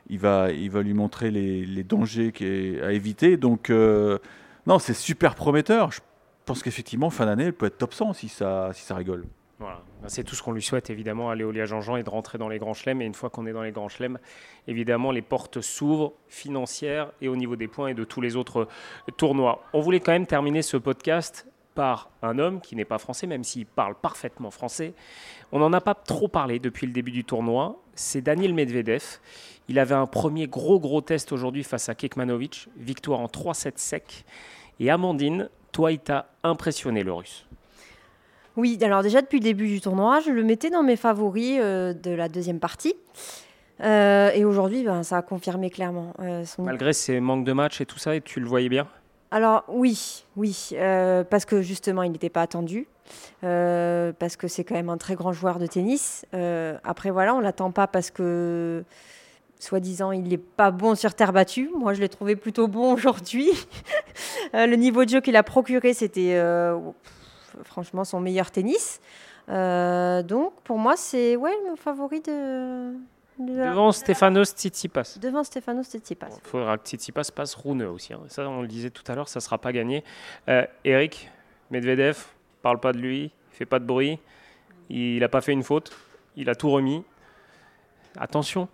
il 0.09 0.19
va, 0.19 0.51
il 0.51 0.71
va 0.71 0.83
lui 0.83 0.95
montrer 0.95 1.31
les, 1.31 1.85
dangers 1.85 2.33
à 2.83 2.93
éviter. 2.93 3.37
Donc, 3.37 3.71
euh, 3.71 4.19
non, 4.67 4.79
c'est 4.79 4.95
super 4.95 5.35
prometteur. 5.35 5.93
Je 5.93 6.01
pense 6.45 6.63
qu'effectivement, 6.63 7.11
fin 7.11 7.27
d'année, 7.27 7.45
elle 7.45 7.53
peut 7.53 7.67
être 7.67 7.79
top 7.79 7.95
100 7.95 8.13
si 8.15 8.29
ça, 8.29 8.71
si 8.73 8.85
ça 8.85 8.95
rigole. 8.95 9.25
Voilà. 9.59 9.83
Ben, 10.03 10.09
c'est 10.09 10.23
tout 10.23 10.35
ce 10.35 10.43
qu'on 10.43 10.53
lui 10.53 10.63
souhaite 10.63 10.91
évidemment 10.91 11.31
à 11.31 11.35
Léolia 11.35 11.65
Jean-Jean 11.65 11.97
et 11.97 12.03
de 12.03 12.11
rentrer 12.11 12.37
dans 12.37 12.49
les 12.49 12.59
grands 12.59 12.75
chelems. 12.75 13.01
Et 13.01 13.07
une 13.07 13.15
fois 13.15 13.31
qu'on 13.31 13.47
est 13.47 13.53
dans 13.53 13.63
les 13.63 13.73
grands 13.73 13.89
chelems, 13.89 14.19
évidemment, 14.69 15.13
les 15.13 15.23
portes 15.23 15.61
s'ouvrent 15.61 16.13
financières 16.29 17.11
et 17.21 17.29
au 17.29 17.37
niveau 17.37 17.57
des 17.57 17.69
points 17.69 17.89
et 17.89 17.95
de 17.95 18.05
tous 18.05 18.21
les 18.21 18.37
autres 18.37 18.69
tournois. 19.17 19.65
On 19.73 19.81
voulait 19.81 20.01
quand 20.01 20.13
même 20.13 20.27
terminer 20.27 20.63
ce 20.63 20.77
podcast 20.77 21.47
par 21.77 22.11
un 22.23 22.41
homme 22.41 22.61
qui 22.61 22.75
n'est 22.75 22.85
pas 22.85 22.99
français, 22.99 23.29
même 23.29 23.45
s'il 23.45 23.67
parle 23.67 23.95
parfaitement 23.95 24.51
français. 24.51 24.95
On 25.53 25.61
n'en 25.61 25.73
a 25.73 25.81
pas 25.81 25.95
trop 25.95 26.27
parlé 26.27 26.59
depuis 26.59 26.87
le 26.87 26.93
début 26.93 27.13
du 27.13 27.23
tournoi. 27.23 27.81
C'est 27.95 28.23
Daniel 28.23 28.55
Medvedev. 28.55 29.21
Il 29.69 29.79
avait 29.79 29.95
un 29.95 30.07
premier 30.07 30.49
gros 30.49 30.81
gros 30.81 31.03
test 31.03 31.31
aujourd'hui 31.31 31.63
face 31.63 31.89
à 31.89 31.95
Kekmanovic. 31.95 32.69
Victoire 32.77 33.21
en 33.21 33.27
3-7 33.27 33.73
sec. 33.77 34.25
Et 34.81 34.91
Amandine, 34.91 35.49
toi, 35.71 35.93
il 35.93 36.01
t'a 36.01 36.31
impressionné 36.43 37.05
le 37.05 37.13
russe. 37.13 37.47
Oui, 38.57 38.79
alors 38.83 39.03
déjà 39.03 39.21
depuis 39.21 39.39
le 39.39 39.45
début 39.45 39.69
du 39.69 39.81
tournoi, 39.81 40.21
je 40.21 40.31
le 40.31 40.43
mettais 40.43 40.71
dans 40.71 40.83
mes 40.83 40.97
favoris 40.97 41.59
euh, 41.61 41.93
de 41.93 42.11
la 42.11 42.29
deuxième 42.29 42.59
partie. 42.59 42.95
Euh, 43.83 44.31
et 44.33 44.47
aujourd'hui, 44.47 44.83
ben, 44.83 45.03
ça 45.03 45.19
a 45.19 45.23
confirmé 45.23 45.69
clairement. 45.69 46.15
Euh, 46.21 46.45
Malgré 46.59 46.95
ses 46.95 47.21
manques 47.21 47.45
de 47.45 47.53
match 47.53 47.83
et 47.83 47.87
tout 47.87 47.99
ça, 47.99 48.15
et 48.15 48.23
tu 48.23 48.41
le 48.41 48.47
voyais 48.47 48.71
bien? 48.71 48.89
Alors 49.31 49.65
oui, 49.69 50.25
oui, 50.37 50.71
parce 51.31 51.45
que 51.45 51.63
justement, 51.63 52.03
il 52.03 52.13
n'était 52.13 52.31
pas 52.31 52.43
attendu. 52.43 52.87
parce 53.41 54.37
que 54.37 54.49
c'est 54.49 54.65
quand 54.65 54.75
même 54.75 54.89
un 54.89 54.99
très 54.99 55.15
grand 55.15 55.33
joueur 55.33 55.59
de 55.59 55.67
tennis. 55.67 56.25
après, 56.85 57.11
voilà, 57.11 57.35
on 57.35 57.41
l'attend 57.41 57.71
pas 57.71 57.87
parce 57.87 58.11
que 58.11 58.85
soi-disant, 59.59 60.13
il 60.13 60.29
n'est 60.29 60.37
pas 60.37 60.71
bon 60.71 60.95
sur 60.95 61.15
terre 61.15 61.33
battue. 61.33 61.71
Moi, 61.77 61.95
je 61.95 62.01
l'ai 62.01 62.09
trouvé 62.09 62.37
plutôt 62.37 62.69
bon 62.69 62.93
aujourd'hui. 62.95 63.51
le 64.53 64.75
niveau 64.77 65.05
de 65.05 65.11
jeu 65.11 65.21
qu'il 65.21 65.37
a 65.37 65.43
procuré, 65.43 65.93
c'était 65.93 66.41
franchement 67.65 68.05
son 68.05 68.21
meilleur 68.21 68.51
tennis. 68.51 69.01
Euh, 69.49 70.23
donc 70.23 70.55
pour 70.63 70.79
moi, 70.79 70.97
c'est 70.97 71.37
ouais, 71.37 71.55
mon 71.69 71.77
favori 71.77 72.21
de, 72.21 72.93
Devant 73.39 73.93
Stefanos 73.93 74.55
Tsitsipas. 74.55 75.19
Devant 75.21 75.45
Stefanos 75.45 75.89
Tsitsipas. 75.89 76.39
Il 76.43 76.49
faudra 76.49 76.79
que 76.79 76.87
Tsitsipas 76.87 77.31
passe 77.35 77.55
Rune 77.55 77.83
aussi. 77.83 78.15
Hein. 78.15 78.21
Ça, 78.29 78.49
on 78.49 78.63
le 78.63 78.69
disait 78.69 78.91
tout 78.91 79.05
à 79.09 79.15
l'heure, 79.15 79.29
ça 79.29 79.41
ne 79.41 79.43
sera 79.43 79.59
pas 79.59 79.73
gagné. 79.73 80.05
Euh, 80.49 80.65
Eric, 80.85 81.31
Medvedev, 81.71 82.25
parle 82.63 82.81
pas 82.81 82.93
de 82.93 82.99
lui, 82.99 83.25
il 83.25 83.57
fait 83.57 83.67
pas 83.67 83.79
de 83.79 83.85
bruit. 83.85 84.19
Il 84.89 85.21
n'a 85.21 85.29
pas 85.29 85.41
fait 85.41 85.53
une 85.53 85.63
faute. 85.63 85.93
Il 86.37 86.49
a 86.49 86.55
tout 86.55 86.71
remis. 86.71 87.03
Attention. 88.17 88.69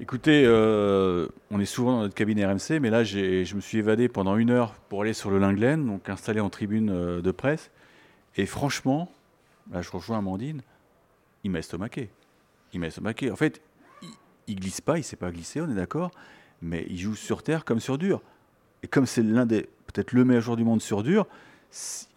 Écoutez, 0.00 0.44
euh, 0.44 1.28
on 1.50 1.60
est 1.60 1.66
souvent 1.66 1.92
dans 1.92 2.00
notre 2.02 2.14
cabine 2.14 2.44
RMC, 2.44 2.80
mais 2.80 2.90
là, 2.90 3.04
je 3.04 3.54
me 3.54 3.60
suis 3.60 3.78
évadé 3.78 4.08
pendant 4.08 4.36
une 4.36 4.50
heure 4.50 4.74
pour 4.88 5.02
aller 5.02 5.12
sur 5.12 5.30
le 5.30 5.38
Linglen, 5.38 5.86
donc 5.86 6.08
installé 6.08 6.40
en 6.40 6.50
tribune 6.50 6.90
euh, 6.90 7.20
de 7.20 7.30
presse. 7.30 7.70
Et 8.36 8.46
franchement, 8.46 9.08
là, 9.70 9.82
je 9.82 9.90
rejoins 9.90 10.18
Amandine, 10.18 10.62
il 11.44 11.52
m'a 11.52 11.60
estomaqué. 11.60 12.10
Il 12.74 12.80
m'a 12.80 12.88
estomaqué. 12.88 13.30
En 13.30 13.36
fait, 13.36 13.62
il, 14.02 14.08
il 14.48 14.56
glisse 14.56 14.80
pas, 14.80 14.96
il 14.96 15.00
ne 15.00 15.04
sait 15.04 15.16
pas 15.16 15.30
glisser, 15.30 15.60
on 15.60 15.70
est 15.70 15.74
d'accord, 15.74 16.10
mais 16.60 16.84
il 16.90 16.98
joue 16.98 17.14
sur 17.14 17.42
terre 17.42 17.64
comme 17.64 17.80
sur 17.80 17.98
dur. 17.98 18.20
Et 18.82 18.88
comme 18.88 19.06
c'est 19.06 19.22
l'un 19.22 19.46
des, 19.46 19.62
peut-être 19.86 20.12
le 20.12 20.24
meilleur 20.24 20.42
joueur 20.42 20.56
du 20.56 20.64
monde 20.64 20.82
sur 20.82 21.02
dur, 21.02 21.26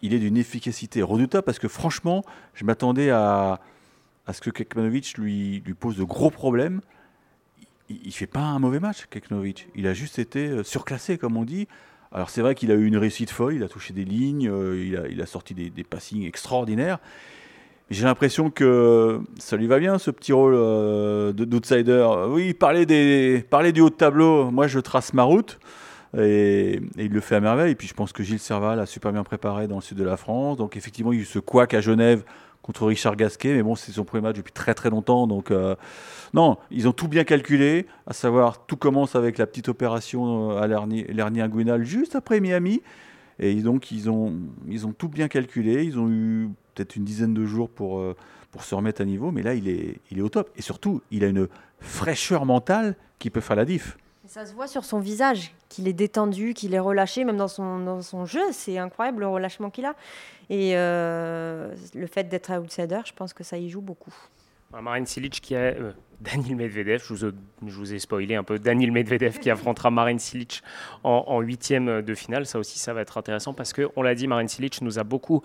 il 0.02 0.14
est 0.14 0.18
d'une 0.18 0.36
efficacité 0.36 1.02
redoutable 1.02 1.44
parce 1.44 1.58
que 1.58 1.68
franchement, 1.68 2.24
je 2.54 2.64
m'attendais 2.64 3.10
à, 3.10 3.60
à 4.26 4.32
ce 4.32 4.40
que 4.40 4.50
Kekmanovic 4.50 5.16
lui, 5.16 5.62
pose 5.78 5.96
de 5.96 6.04
gros 6.04 6.30
problèmes. 6.30 6.80
Il 7.88 8.06
ne 8.06 8.12
fait 8.12 8.26
pas 8.26 8.40
un 8.40 8.58
mauvais 8.58 8.80
match, 8.80 9.06
Kekmanovic. 9.06 9.68
Il 9.74 9.86
a 9.86 9.94
juste 9.94 10.18
été 10.18 10.48
euh, 10.48 10.62
surclassé, 10.62 11.16
comme 11.16 11.36
on 11.36 11.44
dit. 11.44 11.66
Alors 12.12 12.30
c'est 12.30 12.42
vrai 12.42 12.54
qu'il 12.54 12.70
a 12.70 12.74
eu 12.74 12.86
une 12.86 12.96
réussite 12.96 13.30
folle, 13.30 13.54
il 13.54 13.62
a 13.62 13.68
touché 13.68 13.92
des 13.92 14.04
lignes, 14.04 14.48
euh, 14.48 14.82
il, 14.82 14.96
a, 14.96 15.08
il, 15.08 15.26
sorti 15.26 15.54
des 15.54 15.84
passings 15.84 16.24
extraordinaires. 16.24 16.98
J'ai 17.90 18.04
l'impression 18.04 18.50
que 18.50 19.20
ça 19.38 19.56
lui 19.56 19.66
va 19.66 19.78
bien 19.78 19.98
ce 19.98 20.10
petit 20.10 20.32
rôle 20.32 20.54
euh, 20.54 21.32
d'outsider. 21.32 22.06
Oui, 22.28 22.52
parler, 22.52 22.84
du 22.84 23.80
haut 23.80 23.88
de 23.88 23.94
tableau, 23.94 24.50
moi 24.50 24.66
je 24.66 24.78
trace 24.78 25.14
ma 25.14 25.22
route. 25.22 25.58
Et, 26.16 26.80
il 26.98 27.10
le 27.10 27.20
fait 27.20 27.36
à 27.36 27.40
merveille. 27.40 27.72
Et 27.72 27.74
puis 27.74 27.88
je 27.88 27.94
pense 27.94 28.12
que 28.12 28.22
Gilles 28.22 28.40
Serval 28.40 28.78
a 28.78 28.84
super 28.84 29.10
bien 29.10 29.24
préparé 29.24 29.68
dans 29.68 29.76
le 29.76 29.80
sud 29.80 29.96
de 29.96 30.04
la 30.04 30.18
France. 30.18 30.58
Donc 30.58 30.76
effectivement, 30.76 31.14
il 31.14 31.20
y 31.20 31.22
a 31.22 31.40
couac 31.40 31.72
à 31.72 31.80
Genève 31.80 32.24
contre 32.60 32.84
Richard 32.84 33.16
Gasquet. 33.16 33.54
Mais 33.54 33.62
bon, 33.62 33.74
c'est 33.74 33.92
son 33.92 34.04
premier 34.04 34.22
match 34.22 34.36
depuis 34.36 34.52
très 34.52 34.74
très 34.74 34.90
longtemps. 34.90 35.26
Donc 35.26 35.50
euh, 35.50 35.74
non, 36.34 36.58
ils 36.70 36.88
ont 36.88 36.92
tout 36.92 37.08
bien 37.08 37.24
calculé. 37.24 37.86
À 38.06 38.12
savoir, 38.12 38.66
tout 38.66 38.76
commence 38.76 39.16
avec 39.16 39.38
la 39.38 39.46
petite 39.46 39.70
opération 39.70 40.58
à 40.58 40.66
l'hernie 40.66 41.06
inguinale 41.40 41.84
juste 41.84 42.16
après 42.16 42.40
Miami. 42.40 42.82
Et 43.38 43.54
donc 43.54 43.92
ils 43.92 44.10
ont, 44.10 44.34
ils 44.68 44.86
ont 44.86 44.92
tout 44.92 45.08
bien 45.08 45.28
calculé. 45.28 45.84
Ils 45.84 45.98
ont 45.98 46.10
eu 46.10 46.50
peut-être 46.78 46.96
une 46.96 47.04
dizaine 47.04 47.34
de 47.34 47.44
jours 47.44 47.68
pour, 47.68 47.98
euh, 47.98 48.14
pour 48.52 48.62
se 48.62 48.74
remettre 48.74 49.00
à 49.00 49.04
niveau. 49.04 49.30
Mais 49.32 49.42
là, 49.42 49.54
il 49.54 49.68
est, 49.68 49.96
il 50.10 50.18
est 50.18 50.22
au 50.22 50.28
top. 50.28 50.50
Et 50.56 50.62
surtout, 50.62 51.02
il 51.10 51.24
a 51.24 51.26
une 51.26 51.48
fraîcheur 51.80 52.46
mentale 52.46 52.94
qui 53.18 53.30
peut 53.30 53.40
faire 53.40 53.56
la 53.56 53.64
diff. 53.64 53.98
Ça 54.26 54.44
se 54.44 54.52
voit 54.52 54.66
sur 54.66 54.84
son 54.84 55.00
visage, 55.00 55.54
qu'il 55.70 55.88
est 55.88 55.94
détendu, 55.94 56.52
qu'il 56.52 56.74
est 56.74 56.78
relâché, 56.78 57.24
même 57.24 57.38
dans 57.38 57.48
son, 57.48 57.78
dans 57.78 58.02
son 58.02 58.26
jeu. 58.26 58.42
C'est 58.52 58.78
incroyable 58.78 59.20
le 59.20 59.28
relâchement 59.28 59.70
qu'il 59.70 59.86
a. 59.86 59.94
Et 60.50 60.76
euh, 60.76 61.74
le 61.94 62.06
fait 62.06 62.24
d'être 62.24 62.52
outsider, 62.52 63.00
je 63.04 63.12
pense 63.12 63.32
que 63.32 63.42
ça 63.42 63.56
y 63.56 63.70
joue 63.70 63.80
beaucoup. 63.80 64.14
Marine 64.72 65.06
Silic 65.06 65.40
qui 65.40 65.54
a 65.54 65.60
euh, 65.60 65.92
Daniel 66.20 66.56
Medvedev, 66.56 67.02
je 67.06 67.32
vous, 67.62 67.94
ai 67.94 67.98
spoilé 67.98 68.34
un 68.34 68.42
peu, 68.42 68.58
Daniel 68.58 68.92
Medvedev 68.92 69.38
qui 69.38 69.50
affrontera 69.50 69.90
Marine 69.90 70.18
Silic 70.18 70.62
en 71.04 71.40
huitième 71.40 72.02
de 72.02 72.14
finale. 72.14 72.44
Ça 72.44 72.58
aussi, 72.58 72.78
ça 72.78 72.92
va 72.92 73.02
être 73.02 73.18
intéressant 73.18 73.54
parce 73.54 73.72
que, 73.72 73.88
on 73.96 74.02
l'a 74.02 74.14
dit, 74.14 74.26
Marine 74.26 74.48
Silic 74.48 74.82
nous 74.82 74.98
a 74.98 75.04
beaucoup 75.04 75.42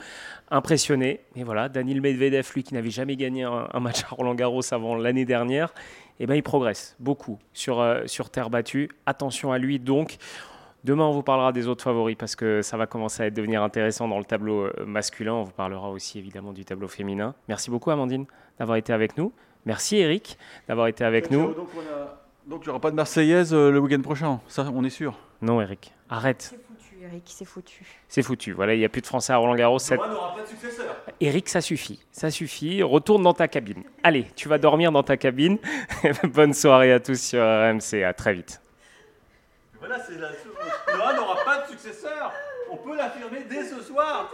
impressionné. 0.50 1.22
Et 1.36 1.44
voilà, 1.44 1.70
Daniel 1.70 2.02
Medvedev, 2.02 2.50
lui 2.56 2.64
qui 2.64 2.74
n'avait 2.74 2.90
jamais 2.90 3.16
gagné 3.16 3.44
un, 3.44 3.70
un, 3.72 3.80
match 3.80 4.04
à 4.04 4.08
Roland 4.10 4.34
Garros 4.36 4.74
avant 4.74 4.96
l'année 4.96 5.26
dernière, 5.26 5.74
eh 6.20 6.26
ben, 6.26 6.36
il 6.36 6.44
progresse 6.44 6.96
beaucoup 7.00 7.40
sur, 7.54 7.80
euh, 7.80 8.04
sur 8.08 8.30
terre 8.30 8.50
battue. 8.50 8.90
Attention 9.06 9.52
à 9.52 9.58
lui 9.58 9.80
donc. 9.80 10.18
Demain, 10.84 11.06
on 11.06 11.12
vous 11.12 11.24
parlera 11.24 11.52
des 11.52 11.68
autres 11.68 11.84
favoris 11.84 12.18
parce 12.18 12.36
que 12.36 12.62
ça 12.62 12.76
va 12.76 12.88
commencer 12.88 13.24
à 13.24 13.30
devenir 13.30 13.64
intéressant 13.64 14.08
dans 14.08 14.20
le 14.20 14.26
tableau 14.26 14.70
masculin. 14.86 15.34
On 15.34 15.44
vous 15.44 15.52
parlera 15.52 15.90
aussi 15.90 16.20
évidemment 16.20 16.52
du 16.52 16.66
tableau 16.66 16.88
féminin. 16.90 17.36
Merci 17.48 17.72
beaucoup, 17.72 17.90
Amandine, 17.92 18.26
d'avoir 18.60 18.78
été 18.78 18.92
avec 18.92 19.18
nous. 19.18 19.32
Merci, 19.66 19.98
Eric, 19.98 20.38
d'avoir 20.68 20.88
été 20.88 21.06
avec 21.06 21.32
nous. 21.32 21.54
Donc, 22.46 22.62
il 22.64 22.66
n'y 22.66 22.70
aura 22.70 22.82
pas 22.82 22.92
de 22.92 22.96
Marseillaise 22.96 23.54
euh, 23.54 23.72
le 23.72 23.80
week-end 23.80 24.02
prochain, 24.02 24.42
ça, 24.48 24.70
on 24.74 24.84
est 24.84 24.90
sûr 24.90 25.18
Non, 25.42 25.62
Eric, 25.62 25.94
arrête. 26.10 26.42
C'est 26.42 26.58
foutu, 26.58 27.02
Eric, 27.02 27.24
c'est 27.26 27.46
foutu. 27.46 27.86
C'est 28.10 28.22
foutu. 28.22 28.52
Voilà, 28.52 28.74
il 28.74 28.80
n'y 28.80 28.86
a 28.86 28.90
plus 28.90 29.00
de 29.00 29.08
Français 29.08 29.32
à 29.32 29.38
Roland 29.38 29.56
Garros. 29.56 29.80
Cette... 29.80 29.98
n'aura 29.98 30.36
pas 30.36 30.42
de 30.42 30.48
successeur. 30.48 30.94
Eric, 31.22 31.48
ça 31.48 31.62
suffit. 31.62 32.02
Ça 32.12 32.30
suffit. 32.30 32.84
Retourne 32.84 33.24
dans 33.24 33.34
ta 33.34 33.48
cabine. 33.48 33.84
Allez, 34.04 34.28
tu 34.36 34.50
vas 34.50 34.58
dormir 34.58 34.92
dans 34.92 35.04
ta 35.04 35.16
cabine. 35.16 35.58
Bonne 36.26 36.54
soirée 36.54 36.92
à 36.92 37.00
tous 37.00 37.22
sur 37.22 37.40
RMC. 37.40 38.04
À 38.04 38.14
très 38.14 38.34
vite. 38.34 38.62
Voilà, 39.80 40.00
c'est 40.00 40.20
la... 40.20 40.28
Noah 40.94 41.14
n'aura 41.14 41.44
pas 41.44 41.58
de 41.62 41.72
successeur. 41.72 42.32
On 42.70 42.78
peut 42.78 42.96
l'affirmer 42.96 43.42
dès 43.50 43.66
ce 43.66 43.82
soir. 43.82 44.30